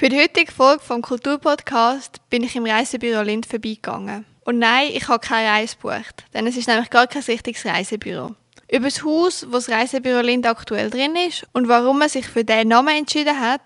Für 0.00 0.08
die 0.08 0.18
heutige 0.18 0.50
Folge 0.50 0.82
vom 0.82 1.02
Kulturpodcast 1.02 2.26
bin 2.30 2.42
ich 2.42 2.56
im 2.56 2.64
Reisebüro 2.64 3.20
Lind 3.20 3.44
vorbeigegangen. 3.44 4.24
Und 4.46 4.58
nein, 4.58 4.88
ich 4.94 5.08
habe 5.08 5.18
kein 5.18 5.46
Reise 5.46 5.76
gebucht, 5.76 6.24
denn 6.32 6.46
es 6.46 6.56
ist 6.56 6.68
nämlich 6.68 6.88
gar 6.88 7.06
kein 7.06 7.20
richtiges 7.20 7.66
Reisebüro. 7.66 8.34
Über 8.72 8.86
das 8.86 9.04
Haus, 9.04 9.44
wo 9.48 9.56
das 9.56 9.68
Reisebüro 9.68 10.22
Lind 10.22 10.46
aktuell 10.46 10.88
drin 10.88 11.16
ist 11.16 11.46
und 11.52 11.68
warum 11.68 11.98
man 11.98 12.08
sich 12.08 12.26
für 12.26 12.44
diesen 12.44 12.68
Namen 12.68 12.96
entschieden 12.96 13.38
hat, 13.38 13.60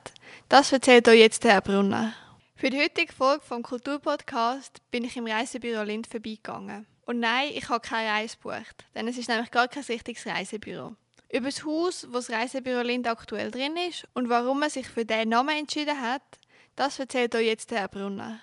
das 0.48 0.72
erzählt 0.72 1.06
euch 1.06 1.20
jetzt 1.20 1.44
Herr 1.44 1.60
Brunner. 1.60 2.14
Für 2.56 2.68
die 2.68 2.80
heutige 2.80 3.12
Folge 3.12 3.44
vom 3.46 3.62
Kulturpodcast 3.62 4.80
bin 4.90 5.04
ich 5.04 5.16
im 5.16 5.28
Reisebüro 5.28 5.84
Lind 5.84 6.08
vorbeigegangen. 6.08 6.84
Und 7.06 7.20
nein, 7.20 7.50
ich 7.54 7.68
habe 7.68 7.78
keine 7.78 8.10
Reise 8.10 8.38
gebucht, 8.42 8.86
denn 8.96 9.06
es 9.06 9.18
ist 9.18 9.28
nämlich 9.28 9.52
gar 9.52 9.68
kein 9.68 9.84
richtiges 9.84 10.26
Reisebüro 10.26 10.96
über 11.34 11.46
das 11.46 11.64
Haus, 11.64 12.06
wo 12.10 12.14
das 12.14 12.30
Reisebüro 12.30 12.82
Lind 12.82 13.08
aktuell 13.08 13.50
drin 13.50 13.74
ist 13.88 14.06
und 14.14 14.28
warum 14.28 14.60
man 14.60 14.70
sich 14.70 14.86
für 14.86 15.04
diesen 15.04 15.30
Namen 15.30 15.58
entschieden 15.58 16.00
hat, 16.00 16.22
das 16.76 17.00
erzählt 17.00 17.34
euch 17.34 17.46
jetzt 17.46 17.72
Herr 17.72 17.88
Brunner. 17.88 18.38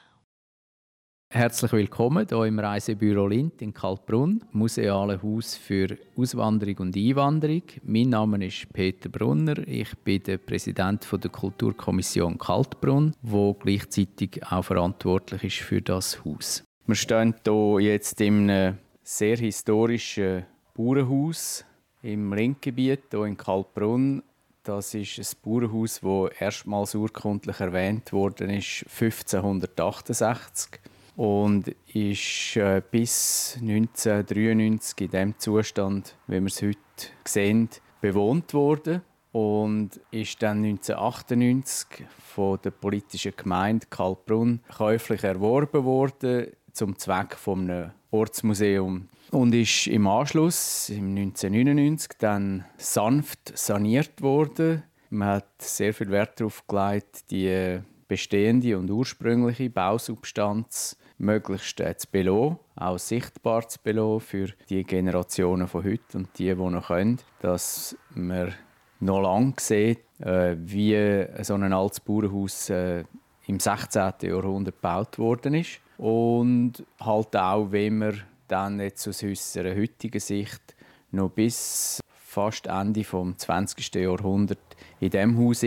Herzlich 1.33 1.71
willkommen 1.71 2.27
hier 2.27 2.43
im 2.43 2.59
Reisebüro 2.59 3.25
Lind 3.27 3.61
in 3.61 3.73
Kaltbrunn, 3.73 4.43
museale 4.51 5.23
Haus 5.23 5.55
für 5.55 5.97
Auswanderung 6.17 6.75
und 6.79 6.97
Einwanderung. 6.97 7.63
Mein 7.83 8.09
Name 8.09 8.45
ist 8.45 8.67
Peter 8.73 9.07
Brunner. 9.07 9.65
Ich 9.65 9.97
bin 9.99 10.23
der 10.23 10.39
Präsident 10.39 11.07
der 11.09 11.31
Kulturkommission 11.31 12.37
Kaltbrunn, 12.37 13.15
wo 13.21 13.53
gleichzeitig 13.53 14.45
auch 14.51 14.65
verantwortlich 14.65 15.43
ist 15.45 15.65
für 15.65 15.81
das 15.81 16.25
Haus. 16.25 16.65
Wir 16.85 16.95
stehen 16.95 17.35
hier 17.45 17.79
jetzt 17.79 18.19
in 18.19 18.49
einem 18.49 18.77
sehr 19.01 19.37
historischen 19.37 20.45
Bauernhaus 20.73 21.63
im 22.01 22.33
Ringgebiet 22.33 23.03
hier 23.11 23.25
in 23.25 23.37
Kaltbrunn. 23.37 24.23
Das 24.63 24.93
ist 24.93 25.17
ein 25.17 25.25
Bauernhaus, 25.43 26.01
das 26.01 26.31
erstmals 26.39 26.95
urkundlich 26.95 27.59
erwähnt 27.59 28.11
ist 28.13 28.85
1568 28.87 30.79
und 31.15 31.67
ist 31.93 32.55
äh, 32.57 32.81
bis 32.89 33.57
1993 33.59 35.01
in 35.01 35.11
dem 35.11 35.39
Zustand, 35.39 36.15
wie 36.27 36.39
wir 36.39 36.47
es 36.47 36.61
heute 36.61 36.77
sehen, 37.25 37.69
bewohnt 38.01 38.53
worden 38.53 39.01
und 39.31 39.99
ist 40.11 40.41
dann 40.43 40.63
1998 40.63 42.05
von 42.33 42.59
der 42.63 42.71
politischen 42.71 43.33
Gemeinde 43.35 43.87
Kaltbrunn 43.89 44.61
käuflich 44.75 45.23
erworben 45.23 45.83
worden 45.83 46.47
zum 46.73 46.97
Zweck 46.97 47.35
von 47.35 47.69
einem 47.69 47.91
Ortsmuseum 48.11 49.07
und 49.31 49.55
ist 49.55 49.87
im 49.87 50.07
Anschluss 50.07 50.89
im 50.89 51.15
1999 51.15 52.11
dann 52.19 52.65
sanft 52.77 53.57
saniert 53.57 54.21
worden. 54.21 54.83
Man 55.09 55.27
hat 55.27 55.61
sehr 55.61 55.93
viel 55.93 56.09
Wert 56.09 56.39
darauf 56.39 56.65
gelegt, 56.67 57.31
die 57.31 57.79
bestehende 58.07 58.77
und 58.77 58.91
ursprüngliche 58.91 59.69
Bausubstanz 59.69 60.97
möglichst 61.17 61.77
zu 61.77 62.07
belassen, 62.11 62.57
auch 62.75 62.97
sichtbar 62.97 63.67
zu 63.67 63.79
belassen 63.81 64.19
für 64.19 64.47
die 64.69 64.83
Generationen 64.83 65.67
von 65.67 65.83
heute 65.83 66.17
und 66.17 66.27
die, 66.37 66.53
die 66.53 66.55
noch 66.55 66.87
können, 66.87 67.19
dass 67.39 67.95
man 68.13 68.53
noch 68.99 69.21
lange 69.21 69.53
sieht, 69.59 69.99
äh, 70.19 70.55
wie 70.59 71.25
so 71.41 71.53
ein 71.53 71.73
altes 71.73 71.99
Bauernhaus 72.01 72.69
äh, 72.69 73.03
im 73.47 73.59
16. 73.59 74.13
Jahrhundert 74.23 74.75
gebaut 74.75 75.17
worden 75.17 75.55
ist 75.55 75.79
und 76.01 76.83
halt 76.99 77.35
auch, 77.35 77.71
wie 77.71 77.91
man 77.91 78.19
dann 78.47 78.79
jetzt 78.79 79.07
aus 79.07 79.21
unserer 79.21 79.75
heutigen 79.75 80.19
Sicht 80.19 80.75
noch 81.11 81.29
bis 81.29 81.99
fast 82.09 82.65
Ende 82.65 83.03
des 83.03 83.37
20. 83.37 83.93
Jahrhunderts 83.95 84.61
in 84.99 85.11
diesem 85.11 85.37
Haus 85.37 85.63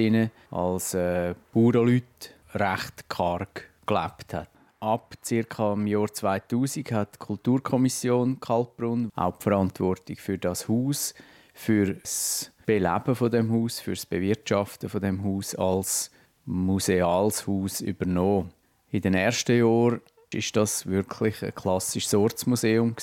als 0.51 0.95
äh, 0.95 1.35
Bauernleute 1.53 2.31
recht 2.53 3.09
karg 3.09 3.71
gelebt 3.87 4.35
hat. 4.35 4.49
Ab 4.81 5.15
ca. 5.49 5.73
im 5.73 5.87
Jahr 5.87 6.13
2000 6.13 6.91
hat 6.91 7.15
die 7.15 7.19
Kulturkommission 7.19 8.41
Kaltbrunn 8.41 9.11
auch 9.15 9.37
die 9.37 9.43
Verantwortung 9.45 10.17
für 10.17 10.37
das 10.37 10.69
Haus, 10.69 11.15
für 11.55 11.95
das 11.95 12.51
Beleben 12.67 13.15
von 13.15 13.31
dem 13.31 13.53
Haus, 13.53 13.79
für 13.79 13.93
das 13.93 14.05
Bewirtschaften 14.05 14.89
von 14.89 15.01
dem 15.01 15.23
Haus 15.23 15.55
als 15.55 16.11
museales 16.45 17.47
Haus 17.47 17.81
übernommen. 17.81 18.51
In 18.91 19.01
den 19.01 19.15
ersten 19.15 19.59
Jahren 19.59 20.01
ist 20.35 20.57
das 20.57 20.87
wirklich 20.87 21.43
ein 21.43 21.55
klassisches 21.55 22.15
Ortsmuseum. 22.15 22.97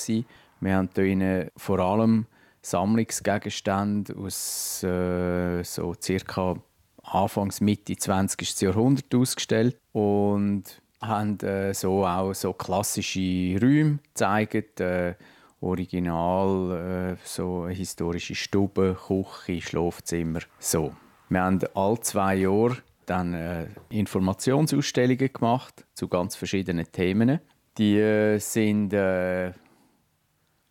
Wir 0.60 0.76
haben 0.76 0.90
hier 0.94 1.50
vor 1.56 1.78
allem 1.78 2.26
Sammlungsgegenstände 2.62 4.16
aus 4.16 4.82
äh, 4.84 5.62
so 5.64 5.94
circa 6.00 6.56
Anfangs 7.02 7.60
Mitte 7.60 7.96
20. 7.96 8.60
Jahrhundert 8.60 9.12
ausgestellt 9.14 9.76
und 9.92 10.80
haben 11.00 11.38
äh, 11.40 11.74
so 11.74 12.06
auch 12.06 12.32
so 12.32 12.52
klassische 12.52 13.58
Räume 13.60 13.98
gezeigt, 14.14 14.80
äh, 14.80 15.14
original 15.60 17.16
äh, 17.16 17.16
so 17.24 17.66
historische 17.66 18.34
Stube, 18.34 18.96
Küche, 19.06 19.60
Schlafzimmer, 19.60 20.40
so. 20.58 20.94
Wir 21.28 21.42
haben 21.42 21.60
alle 21.74 22.00
zwei 22.00 22.36
Jahre 22.36 22.76
dann 23.06 23.34
äh, 23.34 23.66
Informationsausstellungen 23.90 25.32
gemacht 25.32 25.86
zu 25.94 26.08
ganz 26.08 26.36
verschiedenen 26.36 26.90
Themen. 26.90 27.40
Die 27.78 27.98
äh, 27.98 28.38
sind 28.38 28.92
äh, 28.92 29.52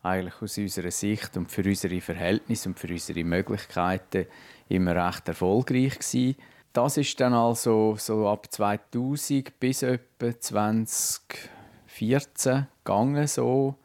eigentlich 0.03 0.41
aus 0.41 0.57
unserer 0.57 0.91
Sicht 0.91 1.37
und 1.37 1.49
für 1.51 1.63
unsere 1.63 2.01
Verhältnisse 2.01 2.69
und 2.69 2.79
für 2.79 2.89
unsere 2.89 3.23
Möglichkeiten 3.23 4.25
immer 4.69 4.95
recht 4.95 5.27
erfolgreich 5.27 5.99
gewesen. 5.99 6.35
Das 6.73 6.97
ist 6.97 7.19
dann 7.19 7.33
also 7.33 7.95
so 7.97 8.27
ab 8.27 8.47
2000 8.49 9.59
bis 9.59 9.83
etwa 9.83 10.39
2014 10.39 12.67
gegangen 12.83 13.27
so 13.27 13.75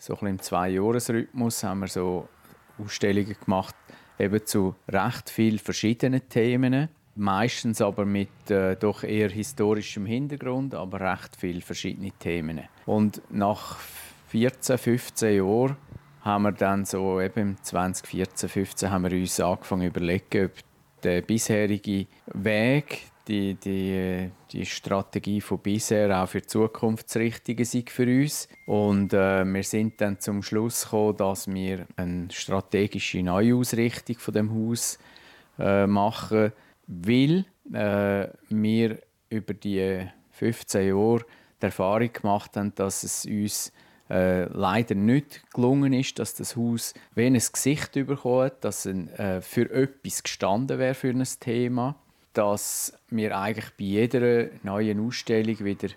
so 0.00 0.16
ein 0.20 0.28
im 0.28 0.38
Zwei-Jahres-Rhythmus 0.38 1.64
haben 1.64 1.80
wir 1.80 1.88
so 1.88 2.28
Ausstellungen 2.78 3.36
gemacht 3.44 3.74
eben 4.18 4.44
zu 4.46 4.74
recht 4.88 5.30
vielen 5.30 5.58
verschiedenen 5.58 6.28
Themen 6.28 6.88
meistens 7.18 7.80
aber 7.80 8.04
mit 8.04 8.50
äh, 8.50 8.76
doch 8.76 9.02
eher 9.02 9.28
historischem 9.28 10.06
Hintergrund, 10.06 10.74
aber 10.74 11.00
recht 11.00 11.36
viele 11.36 11.60
verschiedene 11.60 12.12
Themen. 12.12 12.60
Und 12.86 13.20
nach 13.30 13.78
14, 14.28 14.78
15 14.78 15.36
Jahren 15.36 15.76
haben 16.22 16.42
wir 16.42 16.52
dann 16.52 16.84
so 16.84 17.20
eben 17.20 17.56
2014, 17.62 18.48
15 18.48 18.90
haben 18.90 19.10
wir 19.10 19.18
uns 19.18 19.40
angefangen 19.40 19.88
überlegen, 19.88 20.46
ob 20.46 20.52
der 21.02 21.22
bisherige 21.22 22.06
Weg, 22.26 23.02
die, 23.28 23.54
die, 23.54 24.30
die 24.50 24.64
Strategie 24.64 25.40
von 25.40 25.58
bisher 25.58 26.22
auch 26.22 26.28
für 26.28 26.40
die 26.40 26.46
Zukunft 26.46 27.08
das 27.08 27.16
Richtige 27.16 27.62
ist 27.62 27.90
für 27.90 28.04
uns. 28.04 28.48
Und 28.66 29.12
äh, 29.12 29.44
wir 29.44 29.62
sind 29.62 30.00
dann 30.00 30.18
zum 30.18 30.42
Schluss 30.42 30.84
gekommen, 30.84 31.16
dass 31.18 31.46
wir 31.46 31.86
eine 31.96 32.28
strategische 32.30 33.22
Neuausrichtung 33.22 34.18
von 34.18 34.34
dem 34.34 34.50
Haus 34.50 34.98
äh, 35.58 35.86
machen 35.86 36.52
weil 36.88 37.44
äh, 37.72 38.28
wir 38.48 38.98
über 39.30 39.54
die 39.54 40.08
15 40.32 40.88
Jahre 40.88 41.24
die 41.60 41.66
Erfahrung 41.66 42.12
gemacht 42.12 42.56
haben, 42.56 42.74
dass 42.74 43.02
es 43.02 43.26
uns 43.26 43.72
äh, 44.10 44.44
leider 44.44 44.94
nicht 44.94 45.42
gelungen 45.52 45.92
ist, 45.92 46.18
dass 46.18 46.34
das 46.34 46.56
Haus 46.56 46.94
wie 47.14 47.26
ein 47.26 47.34
Gesicht 47.34 47.92
bekommt, 47.92 48.54
dass 48.62 48.86
ein, 48.86 49.08
äh, 49.10 49.42
für 49.42 49.70
etwas 49.70 50.22
gestanden 50.22 50.78
wäre 50.78 50.94
für 50.94 51.10
ein 51.10 51.26
Thema, 51.40 51.94
dass 52.32 52.94
wir 53.10 53.38
eigentlich 53.38 53.70
bei 53.78 53.84
jeder 53.84 54.48
neuen 54.62 55.06
Ausstellung 55.06 55.58
wieder 55.64 55.88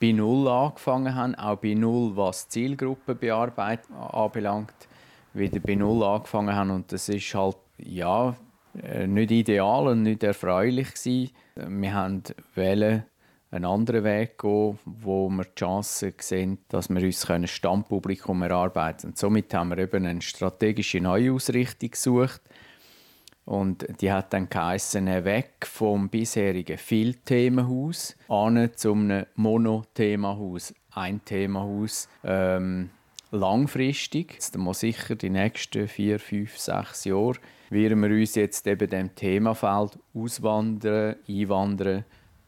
bei 0.00 0.12
Null 0.12 0.48
angefangen 0.48 1.14
haben, 1.14 1.34
auch 1.34 1.58
bei 1.58 1.74
Null, 1.74 2.16
was 2.16 2.48
Zielgruppenbearbeitung 2.48 3.94
anbelangt, 3.96 4.72
wieder 5.34 5.60
bei 5.60 5.74
Null 5.74 6.02
angefangen 6.02 6.56
haben. 6.56 6.70
Und 6.70 6.90
das 6.90 7.08
ist 7.08 7.34
halt, 7.34 7.58
ja, 7.76 8.34
nicht 9.06 9.30
ideal 9.30 9.88
und 9.88 10.02
nicht 10.02 10.22
erfreulich 10.22 10.94
gewesen. 10.94 11.30
Wir 11.54 11.94
haben 11.94 12.22
wählen 12.54 13.04
einen 13.50 13.64
anderen 13.64 14.04
Weg 14.04 14.38
gehen, 14.38 14.78
wo 14.84 15.28
wir 15.28 15.44
die 15.44 15.54
Chance 15.56 16.14
sehen, 16.18 16.58
dass 16.68 16.88
wir 16.88 17.02
uns 17.02 17.28
ein 17.28 17.46
Stammpublikum 17.46 18.42
erarbeiten 18.42 19.00
können. 19.00 19.16
Somit 19.16 19.52
haben 19.52 19.70
wir 19.70 19.78
eben 19.78 20.06
eine 20.06 20.22
strategische 20.22 21.00
Neuausrichtung 21.00 21.90
gesucht. 21.90 22.40
Und 23.44 23.86
die 24.00 24.12
hat 24.12 24.32
dann 24.32 24.48
geheissen, 24.48 25.06
weg 25.24 25.66
vom 25.66 26.08
bisherigen 26.08 26.78
Vielthemenhaus 26.78 28.16
an 28.28 28.70
zu 28.76 28.92
einem 28.92 29.26
Monothemahaus, 29.34 30.72
ein 30.92 31.24
Themahaus. 31.24 32.08
Ähm, 32.22 32.90
langfristig, 33.32 34.34
jetzt 34.34 34.56
mal 34.56 34.74
sicher 34.74 35.16
die 35.16 35.30
nächsten 35.30 35.88
vier, 35.88 36.20
fünf, 36.20 36.58
sechs 36.58 37.04
Jahre, 37.04 37.38
werden 37.70 38.02
wir 38.02 38.10
uns 38.10 38.34
jetzt 38.34 38.66
eben 38.66 38.90
dem 38.90 39.14
Themafeld 39.14 39.98
Auswandern, 40.14 41.16
Einwandern, 41.28 42.04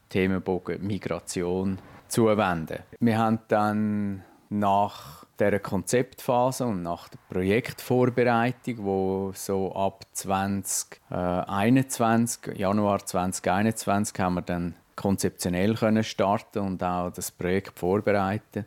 Themenbogen 0.08 0.84
Migration 0.86 1.78
zuwenden. 2.08 2.80
Wir 3.00 3.18
haben 3.18 3.38
dann 3.48 4.22
nach 4.50 5.24
der 5.38 5.58
Konzeptphase 5.60 6.66
und 6.66 6.82
nach 6.82 7.08
der 7.08 7.18
Projektvorbereitung, 7.30 8.84
wo 8.84 9.32
so 9.34 9.74
ab 9.74 10.04
2021, 10.12 12.58
Januar 12.58 13.06
2021, 13.06 14.20
haben 14.20 14.34
wir 14.34 14.42
dann 14.42 14.74
konzeptionell 14.94 15.74
können 15.74 16.04
starten 16.04 16.58
und 16.58 16.84
auch 16.84 17.10
das 17.10 17.30
Projekt 17.30 17.78
vorbereiten 17.78 18.66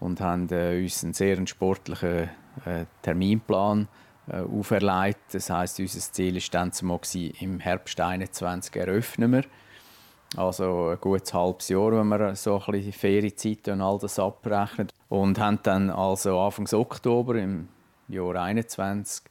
und 0.00 0.22
haben 0.22 0.48
äh, 0.50 0.82
uns 0.82 1.04
einen 1.04 1.12
sehr 1.12 1.46
sportlichen 1.46 2.30
äh, 2.64 2.86
Terminplan 3.02 3.88
äh, 4.30 4.40
auferlegt. 4.40 5.20
Das 5.32 5.50
heißt, 5.50 5.80
unser 5.80 6.00
Ziel 6.00 6.36
ist 6.36 6.52
dann 6.54 6.72
zumal 6.72 7.00
im 7.40 7.60
Herbst 7.60 7.96
2021 7.96 8.76
eröffnen 8.76 9.32
wir. 9.32 9.44
Also 10.36 10.88
ein 10.88 11.00
gutes 11.00 11.32
halbes 11.32 11.68
Jahr, 11.68 11.92
wenn 11.92 12.08
man 12.08 12.34
so 12.34 12.60
ein 12.60 12.72
bisschen 12.72 12.92
Ferienzeit 12.92 13.68
und 13.68 13.80
all 13.80 13.98
das 13.98 14.18
abrechnet. 14.18 14.92
Und 15.08 15.38
haben 15.38 15.60
dann 15.62 15.90
also 15.90 16.38
Anfang 16.40 16.66
Oktober 16.72 17.36
im 17.36 17.68
Jahr 18.08 18.34
2021 18.34 19.24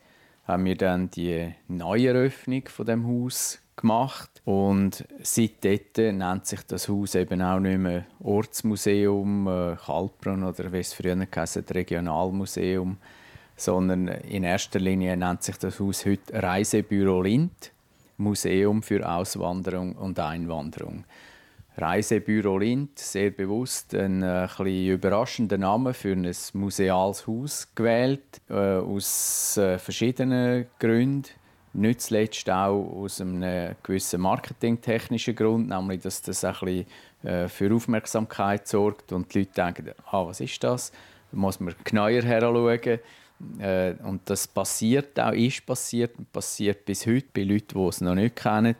haben 0.45 0.65
wir 0.65 0.75
dann 0.75 1.09
die 1.09 1.53
Neueröffnung 1.67 2.67
von 2.67 2.85
dem 2.85 3.07
Haus 3.07 3.59
gemacht 3.75 4.41
und 4.45 5.05
seitdem 5.21 6.19
nennt 6.19 6.45
sich 6.45 6.61
das 6.67 6.87
Haus 6.87 7.15
eben 7.15 7.41
auch 7.41 7.59
nicht 7.59 7.79
mehr 7.79 8.05
Ortsmuseum 8.23 9.47
äh, 9.47 9.75
Kalbrunn 9.75 10.43
oder 10.43 10.71
wie 10.71 10.79
es 10.79 10.93
früher 10.93 11.15
geheißen 11.15 11.65
Regionalmuseum, 11.65 12.97
sondern 13.55 14.07
in 14.07 14.43
erster 14.43 14.79
Linie 14.79 15.15
nennt 15.15 15.43
sich 15.43 15.57
das 15.57 15.79
Haus 15.79 16.05
heute 16.05 16.41
Reisebüro 16.41 17.21
Lind, 17.21 17.71
Museum 18.17 18.81
für 18.83 19.07
Auswanderung 19.09 19.93
und 19.93 20.19
Einwanderung. 20.19 21.05
Reisebüro 21.77 22.57
Lind, 22.57 22.97
sehr 22.97 23.31
bewusst 23.31 23.93
ein 23.93 24.23
äh, 24.23 24.93
überraschender 24.93 25.57
Name 25.57 25.93
für 25.93 26.13
ein 26.13 26.31
museales 26.53 27.27
Haus 27.27 27.67
gewählt, 27.75 28.41
äh, 28.49 28.53
aus 28.53 29.57
äh, 29.57 29.77
verschiedenen 29.77 30.67
Gründen. 30.79 31.29
Nicht 31.73 31.99
zuletzt 31.99 32.49
auch 32.49 32.89
aus 32.95 33.19
einem 33.19 33.75
gewissen 33.83 34.21
marketingtechnischen 34.21 35.35
Grund, 35.35 35.67
nämlich 35.67 35.99
dass 35.99 36.21
das 36.21 36.45
ein 36.45 36.53
bisschen 36.53 36.85
äh, 37.23 37.49
für 37.49 37.73
Aufmerksamkeit 37.73 38.65
sorgt 38.65 39.11
und 39.11 39.33
die 39.33 39.39
Leute 39.39 39.51
denken, 39.51 39.91
ah, 40.05 40.25
was 40.25 40.39
ist 40.39 40.63
das? 40.63 40.93
Da 41.31 41.37
muss 41.37 41.59
man 41.59 41.75
genauer 41.83 42.21
heranschauen. 42.21 42.99
Äh, 43.59 43.93
und 44.03 44.21
das 44.29 44.47
passiert 44.47 45.19
auch, 45.19 45.33
ist 45.33 45.65
passiert 45.65 46.13
passiert 46.31 46.85
bis 46.85 47.05
heute 47.05 47.27
bei 47.33 47.43
Leuten, 47.43 47.77
die 47.79 47.87
es 47.87 48.01
noch 48.01 48.15
nicht 48.15 48.35
kennen, 48.35 48.75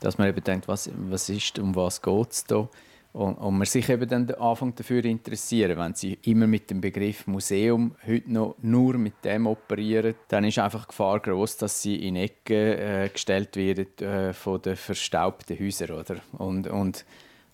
dass 0.00 0.18
man 0.18 0.28
eben 0.28 0.42
denkt, 0.42 0.68
was, 0.68 0.90
was 1.08 1.28
ist, 1.28 1.58
um 1.58 1.74
was 1.74 2.00
geht 2.00 2.32
es 2.32 2.44
da? 2.44 2.68
Und, 3.12 3.34
und 3.36 3.56
man 3.58 3.66
sich 3.66 3.88
eben 3.88 4.08
dann 4.08 4.30
anfängt 4.32 4.78
dafür 4.78 5.04
interessieren, 5.04 5.78
wenn 5.78 5.94
sie 5.94 6.18
immer 6.24 6.46
mit 6.46 6.70
dem 6.70 6.80
Begriff 6.80 7.26
Museum 7.26 7.96
heute 8.06 8.30
noch 8.30 8.54
nur 8.60 8.98
mit 8.98 9.24
dem 9.24 9.46
operieren, 9.46 10.14
dann 10.28 10.44
ist 10.44 10.58
einfach 10.58 10.84
die 10.84 10.88
Gefahr 10.88 11.18
groß, 11.18 11.56
dass 11.56 11.82
sie 11.82 11.96
in 12.06 12.16
Ecken 12.16 12.54
äh, 12.54 13.10
gestellt 13.12 13.56
werden 13.56 13.86
äh, 13.98 14.32
von 14.32 14.60
den 14.60 14.76
verstaubten 14.76 15.58
Häusern, 15.58 15.92
oder? 15.92 16.16
Und, 16.32 16.68
und 16.68 17.04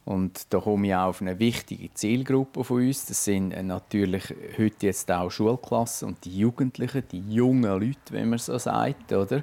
und 0.04 0.52
da 0.52 0.60
komme 0.60 0.88
ich 0.88 0.94
auch 0.94 1.08
auf 1.08 1.22
eine 1.22 1.38
wichtige 1.38 1.92
Zielgruppe 1.94 2.62
von 2.62 2.86
uns. 2.86 3.06
Das 3.06 3.24
sind 3.24 3.52
äh, 3.52 3.62
natürlich 3.62 4.34
heute 4.58 4.86
jetzt 4.86 5.10
auch 5.10 5.30
Schulklassen 5.30 6.08
und 6.08 6.24
die 6.24 6.38
Jugendlichen, 6.38 7.04
die 7.10 7.34
jungen 7.34 7.64
Leute, 7.64 7.96
wenn 8.10 8.30
man 8.30 8.38
so 8.38 8.58
sagt, 8.58 9.12
oder? 9.12 9.42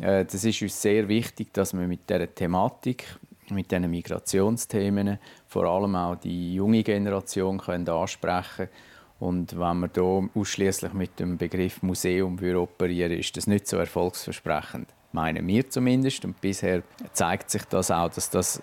Äh, 0.00 0.24
das 0.24 0.44
ist 0.44 0.62
uns 0.62 0.80
sehr 0.80 1.08
wichtig, 1.08 1.52
dass 1.52 1.74
wir 1.74 1.86
mit 1.86 2.08
dieser 2.08 2.34
Thematik 2.34 3.04
mit 3.50 3.70
diesen 3.70 3.90
Migrationsthemen 3.90 5.18
vor 5.46 5.64
allem 5.64 5.96
auch 5.96 6.16
die 6.16 6.54
junge 6.54 6.82
Generation 6.82 7.56
können 7.56 7.88
ansprechen 7.88 8.68
und 9.20 9.58
wenn 9.58 9.80
man 9.80 9.90
hier 9.92 10.28
ausschließlich 10.34 10.92
mit 10.92 11.18
dem 11.18 11.36
Begriff 11.38 11.82
Museum 11.82 12.38
operieren 12.56 13.12
ist 13.12 13.36
das 13.36 13.46
nicht 13.46 13.66
so 13.66 13.76
erfolgsversprechend. 13.76 14.88
Meinen 15.12 15.46
wir 15.46 15.68
zumindest. 15.68 16.24
Und 16.24 16.40
bisher 16.40 16.82
zeigt 17.12 17.50
sich 17.50 17.64
das 17.64 17.90
auch, 17.90 18.10
dass 18.10 18.30
das 18.30 18.62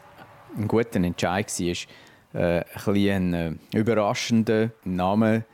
ein 0.58 0.68
guter 0.68 1.04
Entscheid 1.04 1.52
war, 2.34 2.42
äh, 2.42 2.64
ein, 2.86 3.34
ein 3.34 3.60
äh, 3.74 3.78
überraschender 3.78 4.72
Name 4.84 5.46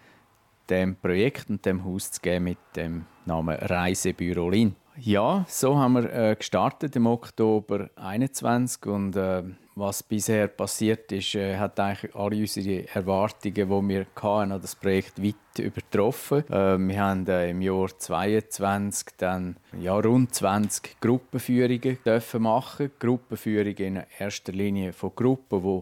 dem 0.70 0.96
Projekt 0.96 1.50
und 1.50 1.66
dem 1.66 1.84
Haus 1.84 2.12
zu 2.12 2.22
geben 2.22 2.46
mit 2.46 2.58
dem 2.76 3.06
Namen 3.26 3.56
Reisebüro 3.56 4.50
Lin. 4.50 4.76
Ja, 5.04 5.46
so 5.48 5.80
haben 5.80 5.94
wir 5.94 6.14
äh, 6.14 6.36
gestartet 6.36 6.96
im 6.96 7.08
Oktober 7.08 7.90
2021 7.96 8.86
und 8.86 9.16
äh, 9.16 9.42
was 9.74 10.04
bisher 10.04 10.48
passiert 10.48 11.12
ist, 11.12 11.34
äh, 11.34 11.58
hat 11.58 11.80
eigentlich 11.80 12.16
alle 12.16 12.38
unsere 12.38 12.88
Erwartungen, 12.88 13.56
die 13.56 13.68
wir 13.90 14.06
hatten, 14.16 14.52
an 14.52 14.62
das 14.62 14.76
Projekt 14.76 15.24
weit 15.24 15.58
übertroffen. 15.58 16.48
Äh, 16.52 16.78
wir 16.78 17.02
haben 17.02 17.26
äh, 17.26 17.50
im 17.50 17.64
Jahr 17.64 17.88
2022 17.98 19.08
dann 19.18 19.56
ja, 19.80 19.96
rund 19.96 20.36
20 20.36 21.02
Gruppenführungen 21.02 21.98
dürfen 22.06 22.44
machen. 22.44 22.92
Gruppenführungen 23.00 23.76
in 23.78 24.04
erster 24.20 24.52
Linie 24.52 24.94
von 24.94 25.14
Gruppen, 25.16 25.64
die 25.64 25.82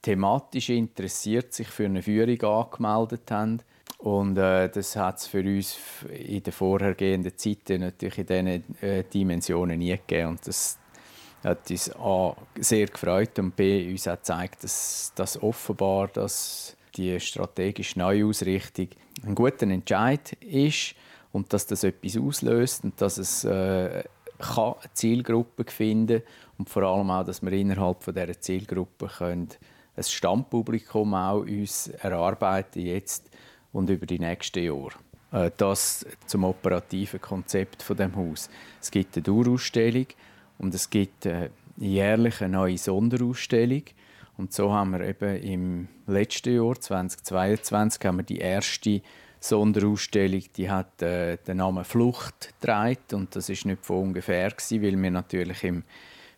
thematisch 0.00 0.70
interessiert 0.70 1.52
sich 1.52 1.68
für 1.68 1.84
eine 1.84 2.00
Führung 2.00 2.40
angemeldet 2.40 3.30
haben 3.30 3.60
und 3.98 4.36
äh, 4.36 4.68
das 4.68 4.94
hat 4.96 5.18
es 5.18 5.26
für 5.26 5.40
uns 5.40 5.78
in 6.10 6.42
den 6.42 6.52
vorhergehenden 6.52 7.36
Zeiten 7.36 7.80
natürlich 7.80 8.18
in 8.18 8.26
diesen 8.26 8.82
äh, 8.82 9.04
Dimensionen 9.04 9.78
nie 9.78 9.96
gegeben. 9.96 10.30
Und 10.30 10.46
das 10.46 10.78
hat 11.42 11.70
uns 11.70 11.94
A, 11.96 12.36
sehr 12.58 12.86
gefreut 12.86 13.38
und 13.38 13.56
B, 13.56 13.90
uns 13.90 14.06
auch 14.06 14.16
gezeigt, 14.16 14.64
dass, 14.64 15.12
dass 15.14 15.42
offenbar 15.42 16.08
dass 16.08 16.76
die 16.96 17.18
strategische 17.20 17.98
Neuausrichtung 17.98 18.88
ein 19.24 19.34
guter 19.34 19.66
Entscheid 19.66 20.32
ist 20.40 20.94
und 21.32 21.52
dass 21.52 21.66
das 21.66 21.84
etwas 21.84 22.16
auslöst 22.16 22.84
und 22.84 23.00
dass 23.00 23.18
es 23.18 23.44
äh, 23.44 24.04
kann 24.38 24.74
eine 24.80 24.92
Zielgruppe 24.94 25.64
finden 25.70 26.22
und 26.58 26.68
vor 26.68 26.82
allem 26.82 27.10
auch, 27.10 27.24
dass 27.24 27.42
wir 27.42 27.52
innerhalb 27.52 28.02
von 28.02 28.14
dieser 28.14 28.40
Zielgruppe 28.40 29.06
können 29.06 29.48
ein 29.96 30.02
Stammpublikum 30.02 31.14
auch 31.14 31.40
uns 31.40 31.88
erarbeiten 31.88 32.80
jetzt 32.80 33.30
und 33.76 33.90
über 33.90 34.06
die 34.06 34.18
nächsten 34.18 34.64
Jahre. 34.64 34.94
Äh, 35.32 35.50
das 35.56 36.06
zum 36.26 36.44
operativen 36.44 37.20
Konzept 37.20 37.82
von 37.82 37.96
dem 37.96 38.16
Haus. 38.16 38.48
Es 38.80 38.90
gibt 38.90 39.16
eine 39.16 39.22
Dauerausstellung 39.22 40.06
und 40.58 40.74
es 40.74 40.88
gibt 40.88 41.26
eine 41.26 41.50
jährliche 41.76 42.48
neue 42.48 42.78
Sonderausstellung. 42.78 43.82
Und 44.38 44.52
so 44.52 44.72
haben 44.72 44.92
wir 44.92 45.00
eben 45.00 45.36
im 45.42 45.88
letzten 46.06 46.54
Jahr, 46.54 46.74
2022, 46.74 48.04
haben 48.04 48.16
wir 48.18 48.22
die 48.22 48.38
erste 48.38 49.02
Sonderausstellung, 49.40 50.42
die 50.56 50.70
hat 50.70 51.02
äh, 51.02 51.36
den 51.36 51.58
Namen 51.58 51.84
Flucht 51.84 52.54
getragen. 52.60 52.98
Und 53.12 53.36
das 53.36 53.48
ist 53.50 53.66
nicht 53.66 53.84
von 53.84 54.08
ungefähr, 54.08 54.50
gewesen, 54.50 54.82
weil 54.82 55.00
wir 55.00 55.10
natürlich 55.10 55.64
im 55.64 55.84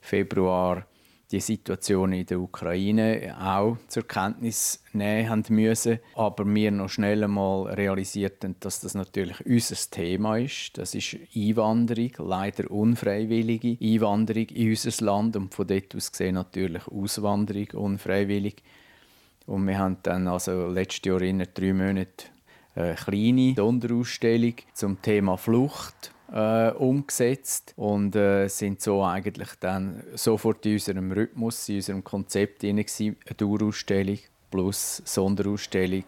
Februar 0.00 0.84
die 1.30 1.40
Situation 1.40 2.12
in 2.12 2.24
der 2.24 2.40
Ukraine 2.40 3.36
auch 3.38 3.76
zur 3.88 4.08
Kenntnis 4.08 4.82
nehmen 4.92 5.28
haben 5.28 5.44
müssen. 5.50 5.98
Aber 6.14 6.46
wir 6.46 6.70
noch 6.70 6.88
schnell 6.88 7.22
einmal 7.22 7.66
realisierten, 7.74 8.56
dass 8.60 8.80
das 8.80 8.94
natürlich 8.94 9.44
unser 9.44 9.76
Thema 9.90 10.38
ist. 10.38 10.78
Das 10.78 10.94
ist 10.94 11.16
Einwanderung, 11.34 12.12
leider 12.18 12.70
unfreiwillige 12.70 13.76
Einwanderung 13.80 14.46
in 14.48 14.70
unser 14.70 15.04
Land 15.04 15.36
und 15.36 15.54
von 15.54 15.66
dort 15.66 15.94
aus 15.94 16.10
gesehen 16.10 16.34
natürlich 16.34 16.88
Auswanderung 16.88 17.68
unfreiwillig. 17.74 18.62
Und 19.46 19.66
wir 19.66 19.78
haben 19.78 19.98
dann 20.02 20.28
also 20.28 20.68
letztes 20.68 21.04
Jahr 21.06 21.22
in 21.22 21.46
drei 21.52 21.72
Monaten 21.72 22.24
eine 22.74 22.94
kleine 22.94 23.54
Sonderausstellung 23.54 24.54
zum 24.72 25.02
Thema 25.02 25.36
Flucht 25.36 26.12
äh, 26.32 26.70
umgesetzt 26.70 27.72
und 27.76 28.14
äh, 28.16 28.48
sind 28.48 28.80
so 28.80 29.02
eigentlich 29.04 29.50
dann 29.60 30.02
sofort 30.14 30.64
in 30.66 30.74
unserem 30.74 31.12
Rhythmus, 31.12 31.68
in 31.68 31.76
unserem 31.76 32.04
Konzept 32.04 32.62
drin 32.62 32.76
gewesen, 32.76 33.16
eine 33.26 33.34
Dauerausstellung 33.34 34.18
plus 34.50 35.02
Sonderausstellung 35.04 36.04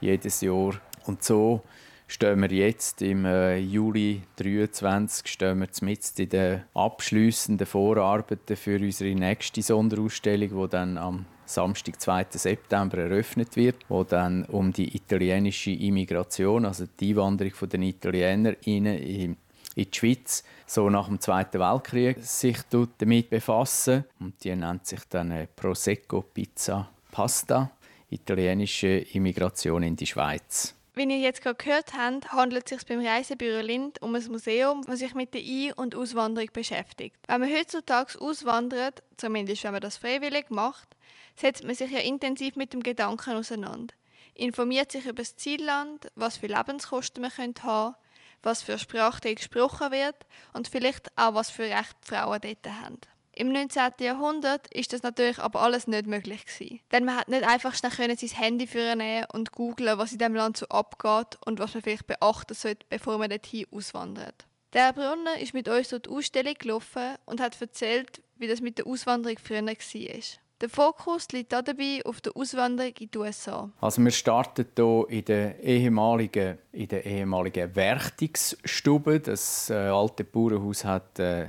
jedes 0.00 0.40
Jahr. 0.40 0.74
Und 1.06 1.22
so 1.22 1.62
stehen 2.06 2.42
wir 2.42 2.50
jetzt 2.50 3.02
im 3.02 3.24
äh, 3.24 3.58
Juli 3.58 4.22
2023 4.36 5.26
stehen 5.26 5.60
wir 5.60 5.68
mit 5.82 6.18
in 6.18 6.28
den 6.28 6.62
abschließenden 6.74 7.66
Vorarbeiten 7.66 8.56
für 8.56 8.78
unsere 8.78 9.14
nächste 9.14 9.62
Sonderausstellung, 9.62 10.62
die 10.62 10.68
dann 10.68 10.98
am 10.98 11.26
Samstag, 11.46 12.00
2. 12.00 12.26
September 12.30 12.98
eröffnet 12.98 13.56
wird, 13.56 13.76
wo 13.88 14.04
dann 14.04 14.44
um 14.46 14.72
die 14.72 14.96
italienische 14.96 15.70
Immigration, 15.70 16.64
also 16.64 16.84
die 16.98 17.10
Einwanderung 17.10 17.52
der 17.68 17.80
Italiener 17.80 18.54
in 18.62 19.36
in 19.74 19.90
die 19.90 19.98
Schweiz 19.98 20.44
so 20.66 20.90
nach 20.90 21.08
dem 21.08 21.20
Zweiten 21.20 21.60
Weltkrieg 21.60 22.18
sich 22.20 22.58
damit 22.70 23.30
befassen. 23.30 24.04
Und 24.20 24.42
die 24.44 24.54
nennt 24.54 24.86
sich 24.86 25.00
dann 25.08 25.30
äh, 25.30 25.46
Prosecco 25.46 26.22
Pizza 26.22 26.88
Pasta, 27.10 27.70
italienische 28.10 28.88
Immigration 29.12 29.82
in 29.82 29.96
die 29.96 30.06
Schweiz. 30.06 30.74
Wie 30.94 31.04
ihr 31.04 31.18
jetzt 31.18 31.40
gerade 31.40 31.56
gehört 31.56 31.94
habt, 31.96 32.32
handelt 32.32 32.70
es 32.70 32.78
sich 32.78 32.86
beim 32.86 33.04
Reisebüro 33.04 33.60
Lind 33.60 34.02
um 34.02 34.14
ein 34.14 34.26
Museum, 34.30 34.82
das 34.86 34.98
sich 34.98 35.14
mit 35.14 35.32
der 35.32 35.40
Ein- 35.40 35.72
und 35.72 35.94
Auswanderung 35.94 36.50
beschäftigt. 36.52 37.16
Wenn 37.28 37.40
man 37.40 37.50
heutzutage 37.50 38.20
auswandert, 38.20 39.02
zumindest 39.16 39.64
wenn 39.64 39.72
man 39.72 39.80
das 39.80 39.96
freiwillig 39.96 40.50
macht, 40.50 40.96
setzt 41.34 41.64
man 41.64 41.74
sich 41.74 41.90
ja 41.90 42.00
intensiv 42.00 42.56
mit 42.56 42.74
dem 42.74 42.82
Gedanken 42.82 43.32
auseinander. 43.32 43.94
Informiert 44.34 44.92
sich 44.92 45.04
über 45.04 45.22
das 45.22 45.36
Zielland, 45.36 46.08
was 46.14 46.36
für 46.38 46.46
Lebenskosten 46.46 47.22
man 47.22 47.30
haben 47.30 47.54
könnte, 47.54 47.96
was 48.42 48.62
für 48.62 48.78
Sprache 48.78 49.34
gesprochen 49.34 49.90
wird 49.92 50.16
und 50.52 50.68
vielleicht 50.68 51.10
auch, 51.16 51.34
was 51.34 51.50
für 51.50 51.64
Rechte 51.64 51.96
Frauen 52.02 52.40
dort 52.40 52.66
haben. 52.66 52.98
Im 53.34 53.50
19. 53.50 53.92
Jahrhundert 54.00 54.66
ist 54.74 54.92
das 54.92 55.02
natürlich 55.02 55.38
aber 55.38 55.62
alles 55.62 55.86
nicht 55.86 56.06
möglich 56.06 56.44
gewesen. 56.44 56.80
Denn 56.92 57.06
man 57.06 57.16
hat 57.16 57.28
nicht 57.28 57.44
einfach 57.44 57.74
schnell 57.74 58.16
sein 58.18 58.28
Handy 58.28 58.68
nehmen 58.74 59.26
und 59.32 59.52
googlen, 59.52 59.96
was 59.96 60.12
in 60.12 60.18
dem 60.18 60.34
Land 60.34 60.58
so 60.58 60.66
abgeht 60.68 61.38
und 61.46 61.58
was 61.58 61.72
man 61.72 61.82
vielleicht 61.82 62.06
beachten 62.06 62.54
sollte, 62.54 62.84
bevor 62.90 63.16
man 63.16 63.30
dorthin 63.30 63.66
auswandert. 63.72 64.46
Der 64.74 64.92
Brunner 64.92 65.38
ist 65.38 65.54
mit 65.54 65.68
uns 65.68 65.88
durch 65.88 66.02
die 66.02 66.10
Ausstellung 66.10 66.54
gelaufen 66.58 67.16
und 67.24 67.40
hat 67.40 67.58
erzählt, 67.60 68.22
wie 68.36 68.48
das 68.48 68.60
mit 68.60 68.78
der 68.78 68.86
Auswanderung 68.86 69.38
früher 69.38 69.64
war. 69.64 70.22
Der 70.62 70.68
Fokus 70.68 71.26
liegt 71.32 71.52
dabei 71.52 72.00
auf 72.04 72.20
der 72.20 72.36
Auswanderung 72.36 72.92
in 73.00 73.10
die 73.10 73.18
USA. 73.18 73.68
Also 73.80 74.00
wir 74.00 74.12
starten 74.12 74.64
hier 74.76 75.06
in 75.08 75.24
der 75.24 75.58
ehemaligen, 75.60 76.56
in 76.70 76.86
der 76.86 77.04
ehemaligen 77.04 77.74
Werchtungsstube. 77.74 79.18
Das 79.18 79.70
äh, 79.70 79.74
alte 79.74 80.22
Bauernhaus 80.22 80.84
hat 80.84 81.18
äh, 81.18 81.42
äh, 81.42 81.48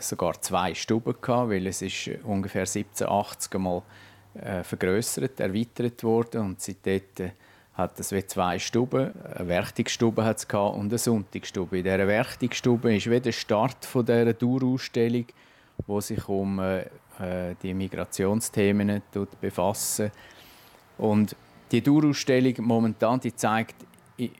sogar 0.00 0.40
zwei 0.40 0.74
Stuben 0.74 1.14
gehabt, 1.20 1.50
weil 1.50 1.66
es 1.66 1.82
ist 1.82 2.08
ungefähr 2.24 2.62
1780 2.62 3.60
mal 3.60 3.82
äh, 4.32 4.62
vergrößert, 4.62 5.40
erweitert 5.40 6.02
wurde 6.02 6.40
und 6.40 6.62
seitdem 6.62 7.02
äh, 7.18 7.30
hat 7.74 8.00
es 8.00 8.08
zwei 8.28 8.58
Stuben, 8.58 9.12
eine 9.34 9.48
gehabt 10.48 10.76
und 10.76 10.86
eine 10.86 10.96
Sonntagsstube. 10.96 11.76
In 11.76 11.84
dieser 11.84 12.06
Werchtungsstube 12.06 12.96
ist 12.96 13.10
wie 13.10 13.20
der 13.20 13.32
Start 13.32 13.84
von 13.84 14.06
dieser 14.06 14.32
Dauerausstellung, 14.32 15.26
wo 15.86 16.00
sich 16.00 16.28
um 16.28 16.58
äh, 16.58 16.82
äh 17.18 17.54
die 17.62 17.74
Migrationsthemen 17.74 19.02
befassen 19.40 20.10
und 20.98 21.36
die 21.70 21.82
Dauerausstellung 21.82 22.54
momentan 22.58 23.20
die 23.20 23.34
zeigt 23.34 23.76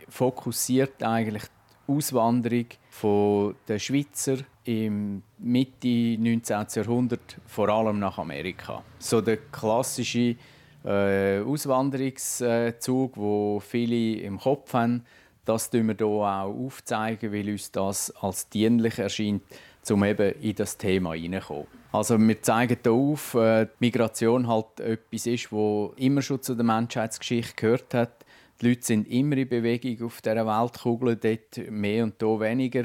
fokussiert 0.09 1.03
eigentlich 1.03 1.45
die 1.89 1.93
Auswanderung 1.93 2.67
von 2.91 3.55
den 3.69 3.81
Schweizer 3.81 4.37
im 4.65 5.23
Mitte 5.39 6.17
19. 6.19 6.67
Jahrhundert 6.75 7.37
vor 7.47 7.69
allem 7.69 7.99
nach 7.99 8.19
Amerika. 8.19 8.83
So 8.99 9.21
der 9.21 9.37
klassische 9.53 10.37
äh, 10.85 11.41
Auswanderungszug, 11.41 13.17
wo 13.17 13.61
viele 13.61 14.21
im 14.21 14.39
Kopf 14.39 14.73
haben, 14.73 15.05
das 15.45 15.69
tun 15.69 15.89
wir 15.89 15.95
hier 15.97 16.07
auch 16.07 16.47
aufzeigen, 16.47 17.33
weil 17.33 17.51
uns 17.51 17.71
das 17.71 18.11
als 18.17 18.49
dienlich 18.49 18.99
erscheint, 18.99 19.43
um 19.91 20.05
eben 20.05 20.33
in 20.41 20.55
das 20.55 20.77
Thema 20.77 21.15
hineinzukommen. 21.15 21.67
Also 21.93 22.19
wir 22.19 22.43
zeigen 22.43 22.77
hier 22.83 22.93
auf, 22.93 23.35
äh, 23.35 23.69
Migration 23.79 24.49
halt 24.49 24.81
etwas 24.81 25.27
ist, 25.27 25.53
wo 25.53 25.93
immer 25.97 26.23
schon 26.23 26.43
zu 26.43 26.55
der 26.55 26.65
Menschheitsgeschichte 26.65 27.55
gehört 27.55 27.95
hat. 27.95 28.25
Die 28.61 28.69
Leute 28.69 28.83
sind 28.83 29.09
immer 29.09 29.37
in 29.37 29.49
Bewegung 29.49 30.07
auf 30.07 30.21
dieser 30.21 30.47
Weltkugel, 30.47 31.17
dort 31.17 31.71
mehr 31.71 32.05
und 32.05 32.15
hier 32.19 32.41
weniger. 32.41 32.85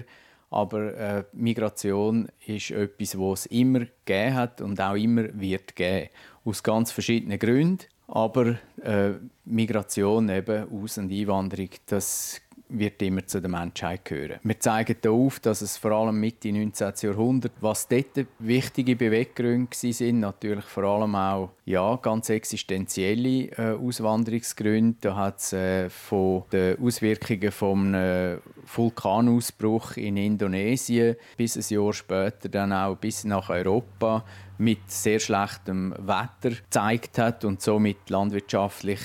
Aber 0.51 0.95
äh, 0.95 1.23
Migration 1.33 2.27
ist 2.45 2.71
etwas, 2.71 3.17
was 3.17 3.41
es 3.41 3.45
immer 3.47 3.79
gegeben 4.05 4.35
hat 4.35 4.61
und 4.61 4.81
auch 4.81 4.95
immer 4.95 5.25
wird 5.33 5.75
geben. 5.75 6.09
Aus 6.43 6.63
ganz 6.63 6.91
verschiedenen 6.91 7.37
Gründen. 7.37 7.85
Aber 8.07 8.55
äh, 8.83 9.11
Migration, 9.45 10.29
eben 10.29 10.67
Aus- 10.71 10.97
und 10.97 11.11
Einwanderung, 11.11 11.69
das 11.85 12.41
wird 12.69 13.01
immer 13.01 13.25
zu 13.25 13.41
der 13.41 13.49
Menschheit 13.49 14.05
gehören. 14.05 14.39
Wir 14.43 14.59
zeigen 14.59 14.95
hier 15.01 15.11
auf, 15.11 15.39
dass 15.39 15.61
es 15.61 15.77
vor 15.77 15.91
allem 15.91 16.19
Mitte 16.19 16.51
19. 16.51 16.93
Jahrhundert, 17.01 17.51
was 17.59 17.87
dort 17.87 18.27
wichtige 18.37 18.95
Beweggründe 18.95 19.75
sind, 19.75 20.19
natürlich 20.19 20.65
vor 20.65 20.83
allem 20.83 21.15
auch 21.15 21.49
ja, 21.65 21.95
ganz 21.97 22.29
existenzielle 22.29 23.51
äh, 23.57 23.75
Auswanderungsgründe. 23.75 24.97
Da 25.01 25.15
hat 25.15 25.39
es 25.39 25.53
äh, 25.53 25.89
von 25.89 26.43
den 26.51 26.79
Auswirkungen 26.79 27.51
vom 27.51 27.93
äh, 27.93 28.37
Vulkanausbruch 28.73 29.97
in 29.97 30.17
Indonesien 30.17 31.15
bis 31.37 31.57
ein 31.57 31.75
Jahr 31.75 31.93
später 31.93 32.49
dann 32.49 32.71
auch 32.71 32.95
bis 32.95 33.23
nach 33.23 33.49
Europa 33.49 34.23
mit 34.59 34.91
sehr 34.91 35.19
schlechtem 35.19 35.93
Wetter 35.97 36.55
gezeigt 36.55 37.17
hat 37.17 37.45
und 37.45 37.61
somit 37.61 38.09
landwirtschaftlich 38.09 38.99